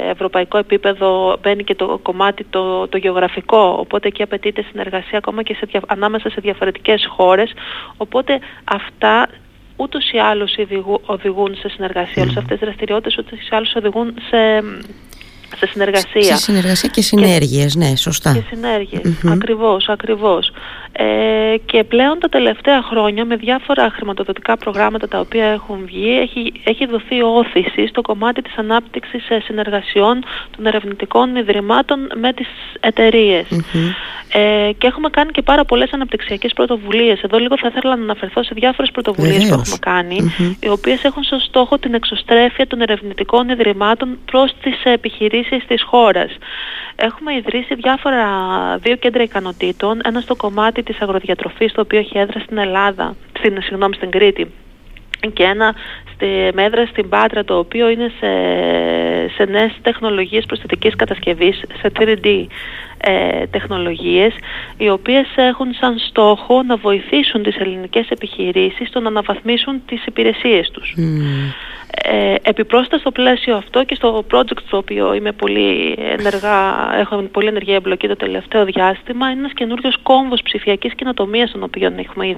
ευρωπαϊκό 0.10 0.58
επίπεδο 0.58 1.38
μπαίνει 1.42 1.64
και 1.64 1.76
το 1.76 2.00
κομμάτι 2.02 2.44
το, 2.44 2.88
το 2.88 2.98
γεωγραφικό, 2.98 3.76
οπότε 3.80 4.08
εκεί 4.08 4.24
απαιτείται 4.24 4.66
συνεργασία 4.72 5.18
ακόμα 5.18 5.44
και 5.44 5.54
σε, 5.54 5.68
ανάμεσα 5.88 6.30
σε 6.30 6.42
διαφορετικές 6.42 7.06
χώρες. 7.10 7.54
Οπότε 7.98 8.40
αυτά 8.64 9.28
ούτως 9.76 10.12
ή 10.12 10.18
άλλως 10.18 10.58
οδηγούν 11.06 11.56
σε 11.56 11.70
συνεργασία. 11.70 12.24
Mm. 12.24 12.26
Όλες 12.26 12.38
αυτές 12.38 12.58
τις 12.58 12.68
δραστηριότητες 12.68 13.18
ούτως 13.18 13.40
ή 13.40 13.56
άλλως 13.56 13.76
οδηγούν 13.76 14.14
σε 14.30 14.64
σε 15.58 15.66
συνεργασία. 15.66 16.24
Σε 16.24 16.36
συνεργασία 16.36 16.90
και 16.90 17.02
συνέργειες, 17.02 17.76
ναι, 17.76 17.96
σωστά. 17.96 18.34
Και 18.34 18.44
συνέργειες, 18.50 19.02
mm 19.06 19.32
ακριβώς, 19.32 19.90
ακριβώς. 19.90 20.52
Ε, 20.94 21.56
και 21.66 21.84
πλέον 21.84 22.20
τα 22.20 22.30
τελευταία 22.30 22.82
χρόνια 22.82 23.26
με 23.26 23.36
διάφορα 23.36 23.90
χρηματοδοτικά 23.90 24.58
προγράμματα 24.58 25.08
τα 25.08 25.20
οποία 25.20 25.46
έχουν 25.46 25.86
βγει 25.86 26.20
έχει, 26.20 26.54
έχει 26.64 26.86
δοθεί 26.86 27.22
όθηση 27.22 27.88
στο 27.88 28.02
κομμάτι 28.02 28.42
της 28.42 28.58
ανάπτυξης 28.58 29.24
συνεργασιών 29.44 30.24
των 30.56 30.66
ερευνητικών 30.66 31.36
ιδρυμάτων 31.36 32.12
με 32.16 32.34
τις 32.34 32.48
εταιρειες 32.80 33.48
Ε, 34.34 34.72
και 34.78 34.88
έχουμε 34.88 35.10
κάνει 35.10 35.32
και 35.32 35.42
πάρα 35.42 35.66
πολλές 35.66 35.94
αναπτυξιακές 35.94 36.54
πρωτοβουλίες. 36.54 37.22
Εδώ 37.22 37.38
λίγο 37.38 37.58
θα 37.58 37.68
ήθελα 37.68 37.96
να 37.96 38.02
αναφερθώ 38.02 38.44
σε 38.44 38.52
διάφορες 38.54 38.92
πρωτοβουλίες 38.92 39.48
που 39.48 39.54
έχουμε 39.54 39.78
κάνει, 39.80 40.34
οι 40.60 40.70
οποίες 40.70 41.04
έχουν 41.04 41.24
σαν 41.24 41.40
στόχο 41.40 41.78
την 41.78 41.94
εξωστρέφεια 41.94 42.68
των 42.68 42.82
ερευνητικών 42.82 43.50
ιδρυμάτων 43.50 44.18
προς 44.26 44.52
τις 44.62 44.84
επιχειρήσεις 44.84 45.66
της 45.68 45.84
χώρας. 45.84 46.38
Έχουμε 47.04 47.36
ιδρύσει 47.36 47.76
διάφορα 47.76 48.26
δύο 48.78 48.96
κέντρα 48.96 49.24
ικανοτήτων, 49.24 50.02
ένα 50.04 50.20
στο 50.20 50.36
κομμάτι 50.36 50.84
της 50.84 51.02
αγροδιατροφής, 51.02 51.72
το 51.72 51.82
οποίο 51.82 52.00
έχει 52.00 52.18
έδρα 52.18 52.40
στην 52.40 52.58
Ελλάδα, 52.58 53.16
στην, 53.38 53.62
συγγνώμη, 53.62 53.96
στην 53.96 54.10
Κρήτη, 54.10 54.52
και 55.34 55.44
ένα 55.44 55.76
στη 56.14 56.50
μέδρα 56.54 56.86
στην 56.86 57.10
Πάτρα 57.10 57.44
το 57.44 57.58
οποίο 57.58 57.90
είναι 57.90 58.12
σε, 58.20 58.32
σε 59.36 59.52
νέες 59.52 59.78
τεχνολογίες 59.82 60.46
προσθετικής 60.46 60.96
κατασκευής 60.96 61.64
σε 61.82 61.92
3D 62.00 62.46
ε, 63.02 63.48
τεχνολογίες 63.48 64.34
οι 64.78 64.90
οποίες 64.90 65.28
έχουν 65.36 65.74
σαν 65.74 65.98
στόχο 65.98 66.64
να 66.64 66.76
βοηθήσουν 66.76 67.44
τις 67.44 67.56
ελληνικές 67.56 68.10
επιχειρήσεις 68.10 68.88
στο 68.88 69.00
να 69.00 69.08
αναβαθμίσουν 69.08 69.82
τις 69.86 70.06
υπηρεσίες 70.06 70.70
τους. 70.72 70.96
Ε, 72.04 72.36
επιπρόσθετα 72.42 72.98
στο 72.98 73.12
πλαίσιο 73.12 73.56
αυτό 73.56 73.84
και 73.84 73.96
στο 73.96 74.26
project 74.32 74.62
στο 74.66 74.78
οποίο 74.78 75.14
είμαι 75.14 75.32
πολύ 75.32 75.96
ενεργά, 76.20 76.90
έχω 77.00 77.16
πολύ 77.16 77.48
ενεργή 77.48 77.74
εμπλοκή 77.74 78.08
το 78.08 78.16
τελευταίο 78.16 78.66
διάστημα 78.66 79.30
είναι 79.30 79.40
ένας 79.40 79.54
καινούριος 79.54 79.98
κόμβος 80.04 80.42
ψηφιακής 80.44 80.96
κοινοτομίας 80.96 81.52
τον 81.52 81.64
οποίο 81.64 81.94
έχουμε 81.98 82.36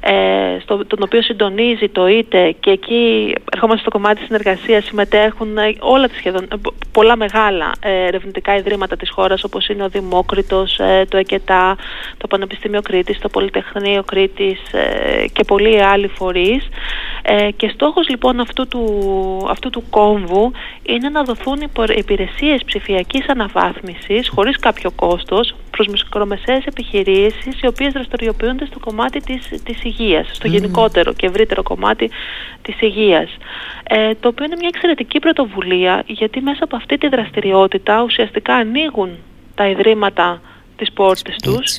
ε, 0.00 0.58
στο, 0.60 0.86
τον 0.86 0.98
οποίο 1.02 1.22
συντονίζει 1.22 1.88
το 1.88 2.08
ΙΤΕ 2.08 2.54
και 2.60 2.70
εκεί 2.70 3.34
ερχόμαστε 3.52 3.80
στο 3.80 3.90
κομμάτι 3.90 4.16
της 4.16 4.26
συνεργασίας 4.26 4.84
συμμετέχουν 4.84 5.58
ε, 5.58 5.74
όλα 5.78 6.08
τις 6.08 6.16
σχεδόν, 6.16 6.42
ε, 6.42 6.56
πολλά 6.92 7.16
μεγάλα 7.16 7.72
ε, 7.80 8.06
ερευνητικά 8.06 8.56
ιδρύματα 8.56 8.96
της 8.96 9.10
χώρας 9.10 9.27
όπως 9.44 9.68
είναι 9.68 9.84
ο 9.84 9.88
Δημόκριτος, 9.88 10.80
το 11.08 11.16
ΕΚΕΤΑ, 11.16 11.76
το 12.16 12.26
Πανεπιστήμιο 12.26 12.82
Κρήτης, 12.82 13.18
το 13.18 13.28
Πολυτεχνείο 13.28 14.02
Κρήτης 14.02 14.60
και 15.32 15.44
πολλοί 15.44 15.82
άλλοι 15.82 16.08
φορείς. 16.08 16.68
Και 17.56 17.68
στόχος 17.68 18.08
λοιπόν 18.08 18.40
αυτού 18.40 18.68
του, 18.68 19.46
αυτού 19.50 19.70
του 19.70 19.82
κόμβου 19.90 20.52
είναι 20.82 21.08
να 21.08 21.22
δοθούν 21.22 21.60
υπηρεσίες 21.96 22.62
ψηφιακής 22.64 23.28
αναβάθμισης 23.28 24.28
χωρίς 24.28 24.58
κάποιο 24.58 24.90
κόστος 24.90 25.54
προς 25.78 26.02
μικρομεσαίες 26.02 26.64
επιχειρήσεις 26.66 27.60
οι 27.60 27.66
οποίες 27.66 27.92
δραστηριοποιούνται 27.92 28.66
στο 28.66 28.78
κομμάτι 28.78 29.20
της, 29.20 29.62
της 29.64 29.84
υγείας, 29.84 30.30
στο 30.32 30.48
γενικότερο 30.48 31.12
και 31.12 31.26
ευρύτερο 31.26 31.62
κομμάτι 31.62 32.10
της 32.62 32.80
υγείας. 32.80 33.36
Ε, 33.88 34.14
το 34.14 34.28
οποίο 34.28 34.44
είναι 34.44 34.56
μια 34.58 34.68
εξαιρετική 34.72 35.18
πρωτοβουλία 35.18 36.02
γιατί 36.06 36.40
μέσα 36.40 36.64
από 36.64 36.76
αυτή 36.76 36.98
τη 36.98 37.08
δραστηριότητα 37.08 38.02
ουσιαστικά 38.02 38.54
ανοίγουν 38.54 39.10
τα 39.54 39.68
ιδρύματα 39.68 40.40
τις 40.76 40.92
πόρτες 40.92 41.36
τους 41.42 41.76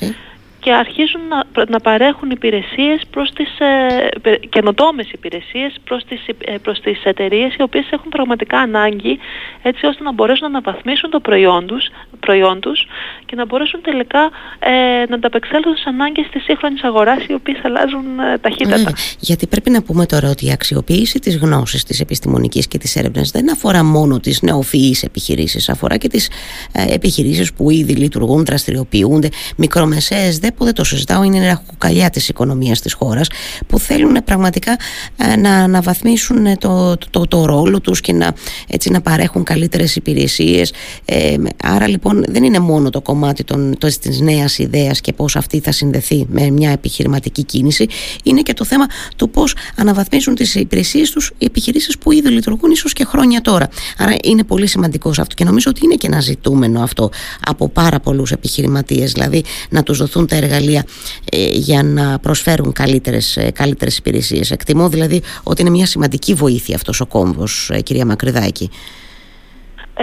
και 0.60 0.72
αρχίζουν 0.72 1.20
να, 1.28 1.64
να 1.68 1.80
παρέχουν 1.80 2.30
υπηρεσίες 2.30 3.02
προς 3.10 3.30
τις 3.32 3.58
ε, 3.58 4.36
καινοτόμες 4.48 5.10
υπηρεσίες 5.10 5.74
προς 5.84 6.04
τις, 6.04 6.26
ε, 6.38 6.58
προς 6.58 6.80
τις 6.80 7.04
εταιρείες 7.04 7.54
οι 7.54 7.62
οποίες 7.62 7.90
έχουν 7.90 8.08
πραγματικά 8.08 8.58
ανάγκη 8.58 9.18
έτσι 9.62 9.86
ώστε 9.86 10.02
να 10.02 10.12
μπορέσουν 10.12 10.50
να 10.50 10.58
αναβαθμίσουν 10.58 11.10
το 11.10 11.20
προϊόν 11.20 11.66
τους, 11.66 11.88
προϊόν 12.20 12.60
τους 12.60 12.86
και 13.30 13.36
να 13.36 13.46
μπορέσουν 13.46 13.80
τελικά 13.82 14.30
ε, 14.58 14.70
να 15.08 15.14
ανταπεξέλθουν 15.14 15.72
στις 15.72 15.86
ανάγκες 15.86 16.26
της 16.32 16.42
σύγχρονης 16.42 16.82
αγοράς 16.82 17.26
οι 17.28 17.32
οποίες 17.32 17.60
αλλάζουν 17.64 18.18
ε, 18.18 18.38
ταχύτατα. 18.38 18.92
γιατί 19.18 19.46
πρέπει 19.46 19.70
να 19.70 19.82
πούμε 19.82 20.06
τώρα 20.06 20.30
ότι 20.30 20.46
η 20.46 20.50
αξιοποίηση 20.50 21.18
της 21.18 21.36
γνώσης 21.36 21.84
της 21.84 22.00
επιστημονικής 22.00 22.68
και 22.68 22.78
της 22.78 22.96
έρευνας 22.96 23.30
δεν 23.30 23.50
αφορά 23.50 23.84
μόνο 23.84 24.20
τις 24.20 24.42
νεοφυείς 24.42 25.02
επιχειρήσεις, 25.02 25.68
αφορά 25.68 25.96
και 25.96 26.08
τις 26.08 26.30
ε, 26.72 26.94
επιχειρήσεις 26.94 27.52
που 27.52 27.70
ήδη 27.70 27.94
λειτουργούν, 27.94 28.44
δραστηριοποιούνται, 28.44 29.28
μικρομεσαίες 29.56 30.40
που 30.56 30.64
δεν 30.64 30.74
το 30.74 30.84
συζητάω 30.84 31.22
είναι 31.22 31.36
η 31.36 31.46
ραχοκοκαλιά 31.46 32.10
της 32.10 32.28
οικονομίας 32.28 32.80
της 32.80 32.92
χώρας 32.92 33.28
που 33.66 33.78
θέλουν 33.78 34.24
πραγματικά 34.24 34.76
ε, 35.16 35.36
να 35.36 35.54
αναβαθμίσουν 35.54 36.58
το, 36.58 36.96
το, 37.10 37.26
το, 37.28 37.44
ρόλο 37.44 37.80
τους 37.80 38.00
και 38.00 38.12
να, 38.12 38.34
έτσι, 38.68 38.90
να 38.90 39.00
παρέχουν 39.00 39.44
καλύτερες 39.44 39.96
υπηρεσίες. 39.96 40.72
Ε, 41.04 41.36
άρα 41.64 41.88
λοιπόν 41.88 42.24
δεν 42.28 42.44
είναι 42.44 42.58
μόνο 42.58 42.90
το 42.90 43.00
κομμάτι 43.00 43.18
των, 43.44 43.78
το, 43.78 43.88
της 44.00 44.20
νέας 44.20 44.58
ιδέας 44.58 45.00
και 45.00 45.12
πώς 45.12 45.36
αυτή 45.36 45.60
θα 45.60 45.72
συνδεθεί 45.72 46.26
με 46.28 46.50
μια 46.50 46.70
επιχειρηματική 46.70 47.44
κίνηση 47.44 47.86
είναι 48.22 48.40
και 48.40 48.52
το 48.52 48.64
θέμα 48.64 48.86
του 49.16 49.30
πώς 49.30 49.54
αναβαθμίζουν 49.76 50.34
τις 50.34 50.54
υπηρεσίες 50.54 51.10
τους 51.10 51.32
οι 51.38 51.44
επιχειρήσεις 51.44 51.98
που 51.98 52.12
ήδη 52.12 52.28
λειτουργούν 52.28 52.70
ίσως 52.70 52.92
και 52.92 53.04
χρόνια 53.04 53.40
τώρα 53.40 53.68
άρα 53.98 54.14
είναι 54.24 54.44
πολύ 54.44 54.66
σημαντικό 54.66 55.08
αυτό 55.08 55.34
και 55.34 55.44
νομίζω 55.44 55.70
ότι 55.70 55.80
είναι 55.84 55.94
και 55.94 56.06
ένα 56.06 56.20
ζητούμενο 56.20 56.82
αυτό 56.82 57.10
από 57.46 57.68
πάρα 57.68 58.00
πολλούς 58.00 58.32
επιχειρηματίες 58.32 59.12
δηλαδή 59.12 59.44
να 59.68 59.82
τους 59.82 59.98
δοθούν 59.98 60.26
τα 60.26 60.36
εργαλεία 60.36 60.84
ε, 61.32 61.48
για 61.48 61.82
να 61.82 62.18
προσφέρουν 62.18 62.72
καλύτερες, 62.72 63.36
ε, 63.36 63.50
καλύτερες 63.50 63.96
υπηρεσίες. 63.96 64.50
Εκτιμώ 64.50 64.88
δηλαδή 64.88 65.22
ότι 65.42 65.60
είναι 65.60 65.70
μια 65.70 65.86
σημαντική 65.86 66.34
βοήθεια 66.34 66.74
αυτός 66.76 67.00
ο 67.00 67.06
κόμβος, 67.06 67.70
ε, 67.72 67.80
κυρία 67.80 68.06
Μακρυδάκη. 68.06 68.70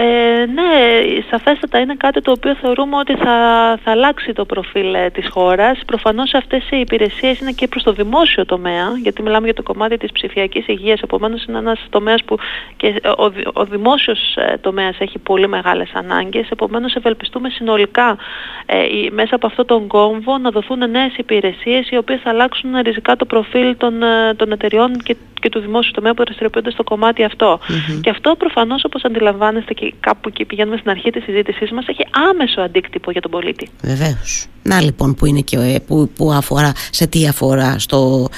Ε, 0.00 0.46
ναι, 0.46 0.72
σαφέστατα 1.30 1.78
είναι 1.78 1.94
κάτι 1.94 2.20
το 2.20 2.30
οποίο 2.30 2.54
θεωρούμε 2.54 2.96
ότι 2.96 3.14
θα, 3.16 3.34
θα 3.84 3.90
αλλάξει 3.90 4.32
το 4.32 4.44
προφίλ 4.44 4.94
ε, 4.94 5.10
της 5.10 5.28
χώρας. 5.30 5.78
Προφανώς 5.86 6.34
αυτές 6.34 6.70
οι 6.70 6.80
υπηρεσίες 6.80 7.40
είναι 7.40 7.52
και 7.52 7.68
προς 7.68 7.82
το 7.82 7.92
δημόσιο 7.92 8.44
τομέα, 8.44 8.86
γιατί 9.02 9.22
μιλάμε 9.22 9.44
για 9.44 9.54
το 9.54 9.62
κομμάτι 9.62 9.96
της 9.96 10.12
ψηφιακής 10.12 10.66
υγείας, 10.66 11.00
επομένως 11.00 11.44
είναι 11.44 11.58
ένας 11.58 11.86
τομέας 11.90 12.24
που 12.24 12.36
και 12.76 13.00
ο, 13.18 13.24
ο 13.52 13.64
δημόσιος 13.64 14.36
ε, 14.36 14.56
τομέας 14.60 14.96
έχει 14.98 15.18
πολύ 15.18 15.48
μεγάλες 15.48 15.90
ανάγκες, 15.94 16.50
επομένως 16.50 16.94
ευελπιστούμε 16.94 17.48
συνολικά 17.48 18.16
ε, 18.66 18.76
μέσα 19.10 19.34
από 19.34 19.46
αυτό 19.46 19.64
τον 19.64 19.86
κόμβο 19.86 20.38
να 20.38 20.50
δοθούν 20.50 20.90
νέες 20.90 21.16
υπηρεσίες 21.16 21.90
οι 21.90 21.96
οποίες 21.96 22.20
θα 22.22 22.30
αλλάξουν 22.30 22.70
ριζικά 22.82 23.16
το 23.16 23.24
προφίλ 23.24 23.76
των, 23.76 24.02
ε, 24.02 24.34
των 24.34 24.52
εταιριών 24.52 24.92
και, 24.98 25.16
και 25.40 25.48
του 25.48 25.60
δημόσιου 25.60 25.92
τομέα 25.94 26.14
που 26.14 26.22
δραστηριοποιούνται 26.22 26.70
στο 26.70 26.84
κομμάτι 26.84 27.24
αυτό. 27.24 27.58
Και 28.00 28.10
αυτό 28.10 28.34
προφανώς 28.36 28.84
όπως 28.84 29.04
αντιλαμβάνεστε 29.04 29.74
και 29.74 29.87
κάπου 30.00 30.28
εκεί 30.28 30.44
πηγαίνουμε 30.44 30.76
στην 30.76 30.90
αρχή 30.90 31.10
της 31.10 31.24
συζήτησής 31.24 31.70
μας 31.70 31.86
έχει 31.86 32.06
άμεσο 32.30 32.60
αντίκτυπο 32.60 33.10
για 33.10 33.20
τον 33.20 33.30
πολίτη. 33.30 33.68
Βεβαίως. 33.82 34.48
Να 34.68 34.80
λοιπόν 34.80 35.14
που, 35.14 35.26
είναι 35.26 35.40
και, 35.40 35.80
που, 35.86 36.10
που 36.16 36.32
αφορά, 36.32 36.72
σε 36.90 37.06
τι 37.06 37.26
αφορά, 37.26 37.78
στο 37.78 38.28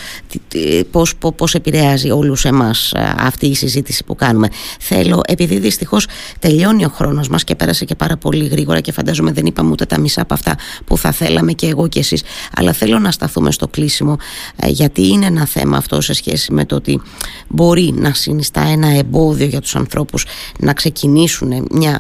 πώς, 0.90 1.14
πώς 1.36 1.54
επηρεάζει 1.54 2.10
όλους 2.10 2.44
εμάς 2.44 2.92
ε, 2.92 3.14
αυτή 3.18 3.46
η 3.46 3.54
συζήτηση 3.54 4.04
που 4.04 4.14
κάνουμε. 4.14 4.48
Θέλω, 4.80 5.20
επειδή 5.26 5.58
δυστυχώς 5.58 6.06
τελειώνει 6.38 6.84
ο 6.84 6.88
χρόνος 6.88 7.28
μας 7.28 7.44
και 7.44 7.54
πέρασε 7.54 7.84
και 7.84 7.94
πάρα 7.94 8.16
πολύ 8.16 8.46
γρήγορα 8.46 8.80
και 8.80 8.92
φαντάζομαι 8.92 9.32
δεν 9.32 9.46
είπαμε 9.46 9.70
ούτε 9.70 9.84
τα 9.84 10.00
μισά 10.00 10.22
από 10.22 10.34
αυτά 10.34 10.56
που 10.84 10.96
θα 10.96 11.12
θέλαμε 11.12 11.52
και 11.52 11.66
εγώ 11.66 11.88
και 11.88 11.98
εσείς, 11.98 12.22
αλλά 12.54 12.72
θέλω 12.72 12.98
να 12.98 13.10
σταθούμε 13.10 13.52
στο 13.52 13.68
κλείσιμο 13.68 14.16
ε, 14.56 14.68
γιατί 14.68 15.08
είναι 15.08 15.26
ένα 15.26 15.46
θέμα 15.46 15.76
αυτό 15.76 16.00
σε 16.00 16.12
σχέση 16.12 16.52
με 16.52 16.64
το 16.64 16.74
ότι 16.74 17.00
μπορεί 17.48 17.92
να 17.96 18.14
συνιστά 18.14 18.60
ένα 18.60 18.88
εμπόδιο 18.88 19.46
για 19.46 19.60
τους 19.60 19.76
ανθρώπους 19.76 20.26
να 20.58 20.72
ξεκινήσουν 20.72 21.39
μια, 21.70 21.98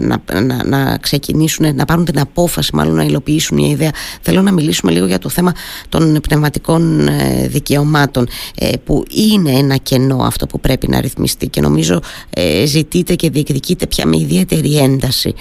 να, 0.00 0.40
να, 0.40 0.64
να 0.64 0.96
ξεκινήσουν, 0.96 1.74
να 1.74 1.84
πάρουν 1.84 2.04
την 2.04 2.20
απόφαση 2.20 2.70
μάλλον 2.74 2.94
να 2.94 3.02
υλοποιήσουν 3.02 3.56
μια 3.56 3.68
ιδέα. 3.68 3.90
Θέλω 4.20 4.42
να 4.42 4.52
μιλήσουμε 4.52 4.92
λίγο 4.92 5.06
για 5.06 5.18
το 5.18 5.28
θέμα 5.28 5.52
των 5.88 6.20
πνευματικών 6.28 7.08
ε, 7.08 7.46
δικαιωμάτων 7.48 8.28
ε, 8.54 8.70
που 8.84 9.04
είναι 9.10 9.50
ένα 9.50 9.76
κενό 9.76 10.16
αυτό 10.22 10.46
που 10.46 10.60
πρέπει 10.60 10.88
να 10.88 11.00
ρυθμιστεί 11.00 11.48
και 11.48 11.60
νομίζω 11.60 12.00
ε, 12.30 12.66
ζητείτε 12.66 13.14
και 13.14 13.30
διεκδικείτε 13.30 13.86
πια 13.86 14.06
με 14.06 14.16
ιδιαίτερη 14.16 14.76
ένταση 14.76 15.34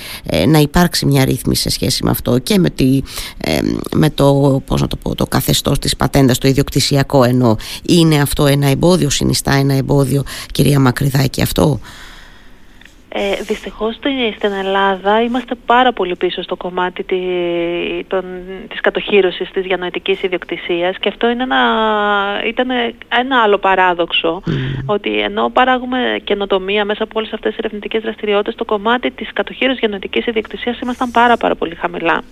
να 0.48 0.60
υπάρξει 0.60 1.06
μια 1.06 1.26
ρύθμιση 1.26 1.62
σε 1.62 1.70
σχέση 1.70 2.04
με 2.04 2.10
αυτό 2.10 2.38
και 2.38 2.60
με, 2.60 2.70
τη, 2.70 3.02
με 3.92 4.10
το, 4.10 4.62
πώς 4.66 4.82
να 4.82 4.88
το, 4.88 4.96
πω, 4.96 5.16
το 5.16 5.26
καθεστώς 5.26 5.80
της 5.80 5.96
πατέντας, 5.96 6.38
το 6.38 6.48
ιδιοκτησιακό 6.48 7.24
ενώ 7.24 7.58
είναι 7.86 8.22
αυτό 8.22 8.46
ένα 8.46 8.68
εμπόδιο, 8.68 9.10
συνιστά 9.10 9.54
ένα 9.54 9.74
εμπόδιο 9.74 10.24
κυρία 10.52 10.80
Μακρυδάκη 10.80 11.42
αυτό; 11.42 11.80
Ε, 13.20 13.36
δυστυχώς 13.42 13.96
στην 14.36 14.52
Ελλάδα 14.52 15.22
είμαστε 15.22 15.56
πάρα 15.66 15.94
πολύ 15.94 16.16
πίσω 16.16 16.42
στο 16.42 16.56
κομμάτι 16.56 17.04
τη, 17.04 17.20
των, 18.08 18.24
της 18.70 18.82
κατοχύρωσης 18.82 19.52
της 19.52 19.64
διανοητικής 19.64 20.24
ιδιοκτησίας 20.24 20.98
και 20.98 21.10
αυτό 21.10 21.30
είναι 21.30 21.44
ένα, 21.44 21.62
ήταν 22.46 22.70
ένα 23.20 23.42
άλλο 23.42 23.58
παράδοξο 23.58 24.42
mm. 24.46 24.52
ότι 24.86 25.20
ενώ 25.20 25.50
παράγουμε 25.50 26.20
καινοτομία 26.24 26.86
μέσα 26.86 27.04
από 27.04 27.20
όλες 27.20 27.34
αυτές 27.34 27.50
τις 27.50 27.60
ερευνητικές 27.60 28.02
δραστηριότητες 28.02 28.56
το 28.56 28.66
κομμάτι 28.66 29.12
της 29.12 29.34
κατοχύρωσης 29.34 29.80
διανοητικής 29.80 30.26
ιδιοκτησίας 30.26 30.80
ήμασταν 30.80 31.12
πάρα 31.12 31.38
πάρα 31.38 31.56
πολύ 31.56 31.76
χαμηλά. 31.76 32.24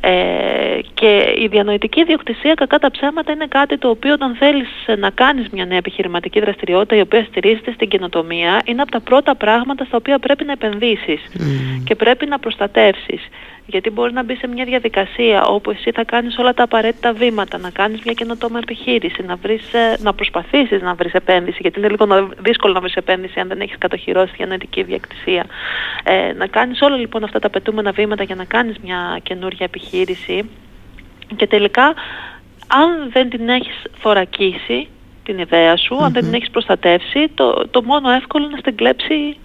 Ε, 0.00 0.78
και 0.94 1.34
η 1.36 1.46
διανοητική 1.46 2.00
ιδιοκτησία 2.00 2.54
κακά 2.54 2.78
τα 2.78 2.90
ψέματα 2.90 3.32
είναι 3.32 3.46
κάτι 3.46 3.78
το 3.78 3.88
οποίο 3.88 4.12
όταν 4.12 4.34
θέλεις 4.34 4.68
να 4.98 5.10
κάνεις 5.10 5.48
μια 5.48 5.64
νέα 5.64 5.76
επιχειρηματική 5.78 6.40
δραστηριότητα 6.40 6.96
η 6.96 7.00
οποία 7.00 7.24
στηρίζεται 7.24 7.72
στην 7.72 7.88
καινοτομία 7.88 8.62
είναι 8.64 8.82
από 8.82 8.90
τα 8.90 9.00
πρώτα 9.00 9.34
πράγματα 9.34 9.84
στα 9.84 9.99
οποία 10.00 10.18
πρέπει 10.18 10.44
να 10.44 10.52
επενδύσεις 10.52 11.20
και 11.84 11.94
πρέπει 11.94 12.26
να 12.26 12.38
προστατεύσεις. 12.38 13.28
Γιατί 13.66 13.90
μπορεί 13.90 14.12
να 14.12 14.22
μπει 14.24 14.36
σε 14.36 14.46
μια 14.46 14.64
διαδικασία 14.64 15.44
όπου 15.44 15.70
εσύ 15.70 15.90
θα 15.90 16.04
κάνεις 16.04 16.38
όλα 16.38 16.54
τα 16.54 16.62
απαραίτητα 16.62 17.12
βήματα, 17.12 17.58
να 17.58 17.70
κάνεις 17.70 18.00
μια 18.04 18.12
καινοτόμα 18.12 18.58
επιχείρηση, 18.58 19.22
να, 19.22 19.36
βρεις, 19.36 19.72
ε, 19.72 19.96
να 19.98 20.12
προσπαθήσεις 20.14 20.82
να 20.82 20.94
βρεις 20.94 21.12
επένδυση, 21.12 21.58
γιατί 21.60 21.78
είναι 21.78 21.88
λίγο 21.88 22.28
δύσκολο 22.38 22.72
να 22.72 22.80
βρεις 22.80 22.94
επένδυση 22.94 23.40
αν 23.40 23.48
δεν 23.48 23.60
έχεις 23.60 23.78
κατοχυρώσει 23.78 24.32
τη 24.36 24.44
νοητική 24.44 24.82
διακτησία. 24.82 25.46
Ε, 26.04 26.32
να 26.32 26.46
κάνεις 26.46 26.80
όλα 26.80 26.96
λοιπόν 26.96 27.24
αυτά 27.24 27.38
τα 27.38 27.46
απαιτούμενα 27.46 27.90
βήματα 27.90 28.22
για 28.22 28.34
να 28.34 28.44
κάνεις 28.44 28.78
μια 28.78 29.20
καινούργια 29.22 29.66
επιχείρηση 29.66 30.50
και 31.36 31.46
τελικά 31.46 31.94
αν 32.66 33.10
δεν 33.12 33.28
την 33.28 33.48
έχεις 33.48 33.82
θωρακίσει, 33.98 34.88
την 35.30 35.38
ιδέα 35.38 35.76
σου, 35.76 35.94
αν 36.04 36.12
δεν 36.12 36.22
την 36.22 36.34
έχεις 36.34 36.50
προστατεύσει, 36.50 37.28
το, 37.34 37.68
το 37.70 37.82
μόνο 37.82 38.10
εύκολο 38.10 38.44
είναι 38.44 38.52
να 38.52 38.58
στην 38.58 38.76
κλέψει 38.76 39.36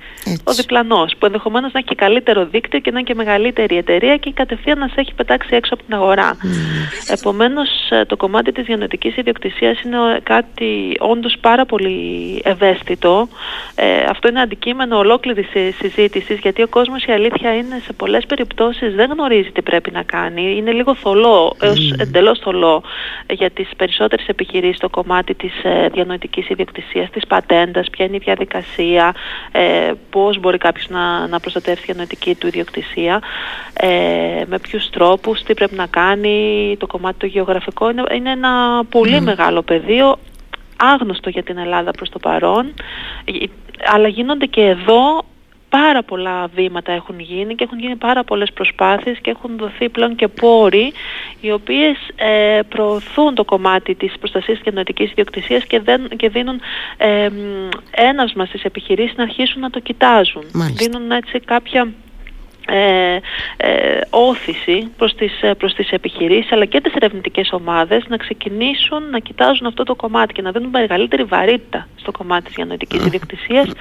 ο 0.43 0.51
διπλανός, 0.53 1.15
που 1.19 1.25
ενδεχομένως 1.25 1.71
να 1.71 1.79
έχει 1.79 1.87
και 1.87 1.95
καλύτερο 1.95 2.45
δίκτυο 2.45 2.79
και 2.79 2.91
να 2.91 2.99
είναι 2.99 3.07
και 3.07 3.15
μεγαλύτερη 3.15 3.77
εταιρεία 3.77 4.17
και 4.17 4.31
κατευθείαν 4.31 4.79
να 4.79 4.87
σε 4.87 4.93
έχει 4.97 5.13
πετάξει 5.13 5.55
έξω 5.55 5.73
από 5.73 5.83
την 5.83 5.93
αγορά. 5.93 6.37
Επομένως, 7.07 7.69
ε, 7.89 8.05
το 8.05 8.15
κομμάτι 8.15 8.51
της 8.51 8.65
διανοητικής 8.65 9.17
ιδιοκτησίας 9.17 9.81
είναι 9.81 9.97
κάτι 10.23 10.95
όντως 10.99 11.35
πάρα 11.41 11.65
πολύ 11.65 11.97
ευαίσθητο. 12.43 13.27
Ε, 13.75 14.03
αυτό 14.09 14.27
είναι 14.27 14.41
αντικείμενο 14.41 14.97
ολόκληρης 14.97 15.47
συζήτησης, 15.79 16.39
γιατί 16.39 16.61
ο 16.61 16.67
κόσμος 16.67 17.03
η 17.03 17.11
αλήθεια 17.11 17.55
είναι 17.55 17.81
σε 17.85 17.93
πολλές 17.93 18.25
περιπτώσεις 18.25 18.95
δεν 18.95 19.11
γνωρίζει 19.11 19.51
τι 19.51 19.61
πρέπει 19.61 19.91
να 19.91 20.03
κάνει. 20.03 20.55
Είναι 20.57 20.71
λίγο 20.71 20.95
θολό, 20.95 21.55
έως 21.61 21.93
εντελώς 21.97 22.39
θολό 22.39 22.83
για 23.29 23.49
τις 23.49 23.69
περισσότερες 23.77 24.27
επιχειρήσεις 24.27 24.79
το 24.79 24.89
κομμάτι 24.89 25.33
της 25.33 25.63
ε, 25.63 25.74
διανοητικής 25.91 26.49
ιδιοκτησίας, 26.49 27.09
της 27.09 27.27
πατέντας, 27.27 27.89
ποια 27.89 28.05
είναι 28.05 28.15
η 28.15 28.21
διαδικασία, 28.23 29.13
ε, 29.51 29.91
πώς 30.09 30.39
μπορεί 30.39 30.57
κάποιος 30.57 30.89
να, 30.89 31.27
να 31.27 31.39
προστατεύσει 31.39 31.85
τη 31.85 31.91
διανοητική 31.91 32.35
του 32.35 32.47
ιδιοκτησία, 32.47 33.21
ε, 33.73 34.43
με 34.45 34.59
ποιους 34.59 34.89
τρόπους, 34.89 35.43
τι 35.43 35.53
πρέπει 35.53 35.75
να 35.75 35.85
κάνει, 35.87 36.75
το 36.79 36.87
κομμάτι 36.87 37.17
το 37.17 37.25
γεωγραφικό. 37.25 37.89
Είναι, 37.89 38.03
είναι 38.15 38.31
ένα 38.31 38.83
πολύ 38.89 39.21
μεγάλο 39.21 39.61
πεδίο, 39.61 40.17
άγνωστο 40.77 41.29
για 41.29 41.43
την 41.43 41.57
Ελλάδα 41.57 41.91
προς 41.91 42.09
το 42.09 42.19
παρόν, 42.19 42.73
ε, 43.25 43.31
αλλά 43.93 44.07
γίνονται 44.07 44.45
και 44.45 44.61
εδώ 44.61 45.25
πάρα 45.77 46.03
πολλά 46.03 46.47
βήματα 46.55 46.91
έχουν 46.91 47.19
γίνει 47.19 47.55
και 47.55 47.63
έχουν 47.63 47.79
γίνει 47.79 47.95
πάρα 47.95 48.23
πολλές 48.23 48.51
προσπάθειες 48.53 49.17
και 49.21 49.29
έχουν 49.29 49.57
δοθεί 49.57 49.89
πλέον 49.89 50.15
και 50.15 50.27
πόροι 50.27 50.93
οι 51.41 51.51
οποίες 51.51 51.97
ε, 52.15 52.59
προωθούν 52.69 53.35
το 53.35 53.43
κομμάτι 53.43 53.95
της 53.95 54.13
προστασίας 54.19 54.59
της 54.59 54.73
νοητικής 54.73 55.11
ιδιοκτησίας 55.11 55.65
και, 55.65 55.79
δεν, 55.79 56.07
και 56.15 56.29
δίνουν 56.29 56.59
ε, 56.97 57.29
ένασμα 57.91 58.45
στις 58.45 58.63
επιχειρήσεις 58.63 59.15
να 59.17 59.23
αρχίσουν 59.23 59.61
να 59.61 59.69
το 59.69 59.79
κοιτάζουν. 59.79 60.43
Δίνουν 60.73 61.11
έτσι 61.11 61.39
κάποια 61.39 61.93
ε, 62.67 63.19
ε, 63.57 63.99
όθηση 64.09 64.91
προς 64.97 65.15
τις, 65.15 65.41
ε, 65.41 65.53
προς 65.53 65.73
τις 65.73 65.89
επιχειρήσεις 65.91 66.51
αλλά 66.51 66.65
και 66.65 66.81
τις 66.81 66.93
ερευνητικές 66.93 67.51
ομάδες 67.51 68.03
να 68.07 68.17
ξεκινήσουν 68.17 69.09
να 69.09 69.19
κοιτάζουν 69.19 69.67
αυτό 69.67 69.83
το 69.83 69.95
κομμάτι 69.95 70.33
και 70.33 70.41
να 70.41 70.51
δίνουν 70.51 70.69
μεγαλύτερη 70.69 71.23
βαρύτητα 71.23 71.87
στο 71.95 72.11
κομμάτι 72.11 72.43
της 72.43 72.53
διανοητικής 72.55 73.05
ιδιοκτησίας 73.05 73.71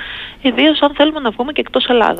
ιδίως 0.42 0.80
αν 0.80 0.94
θέλουμε 0.94 1.20
να 1.20 1.30
βγούμε 1.30 1.52
και 1.52 1.60
εκτός 1.60 1.86
Ελλάδας. 1.86 2.12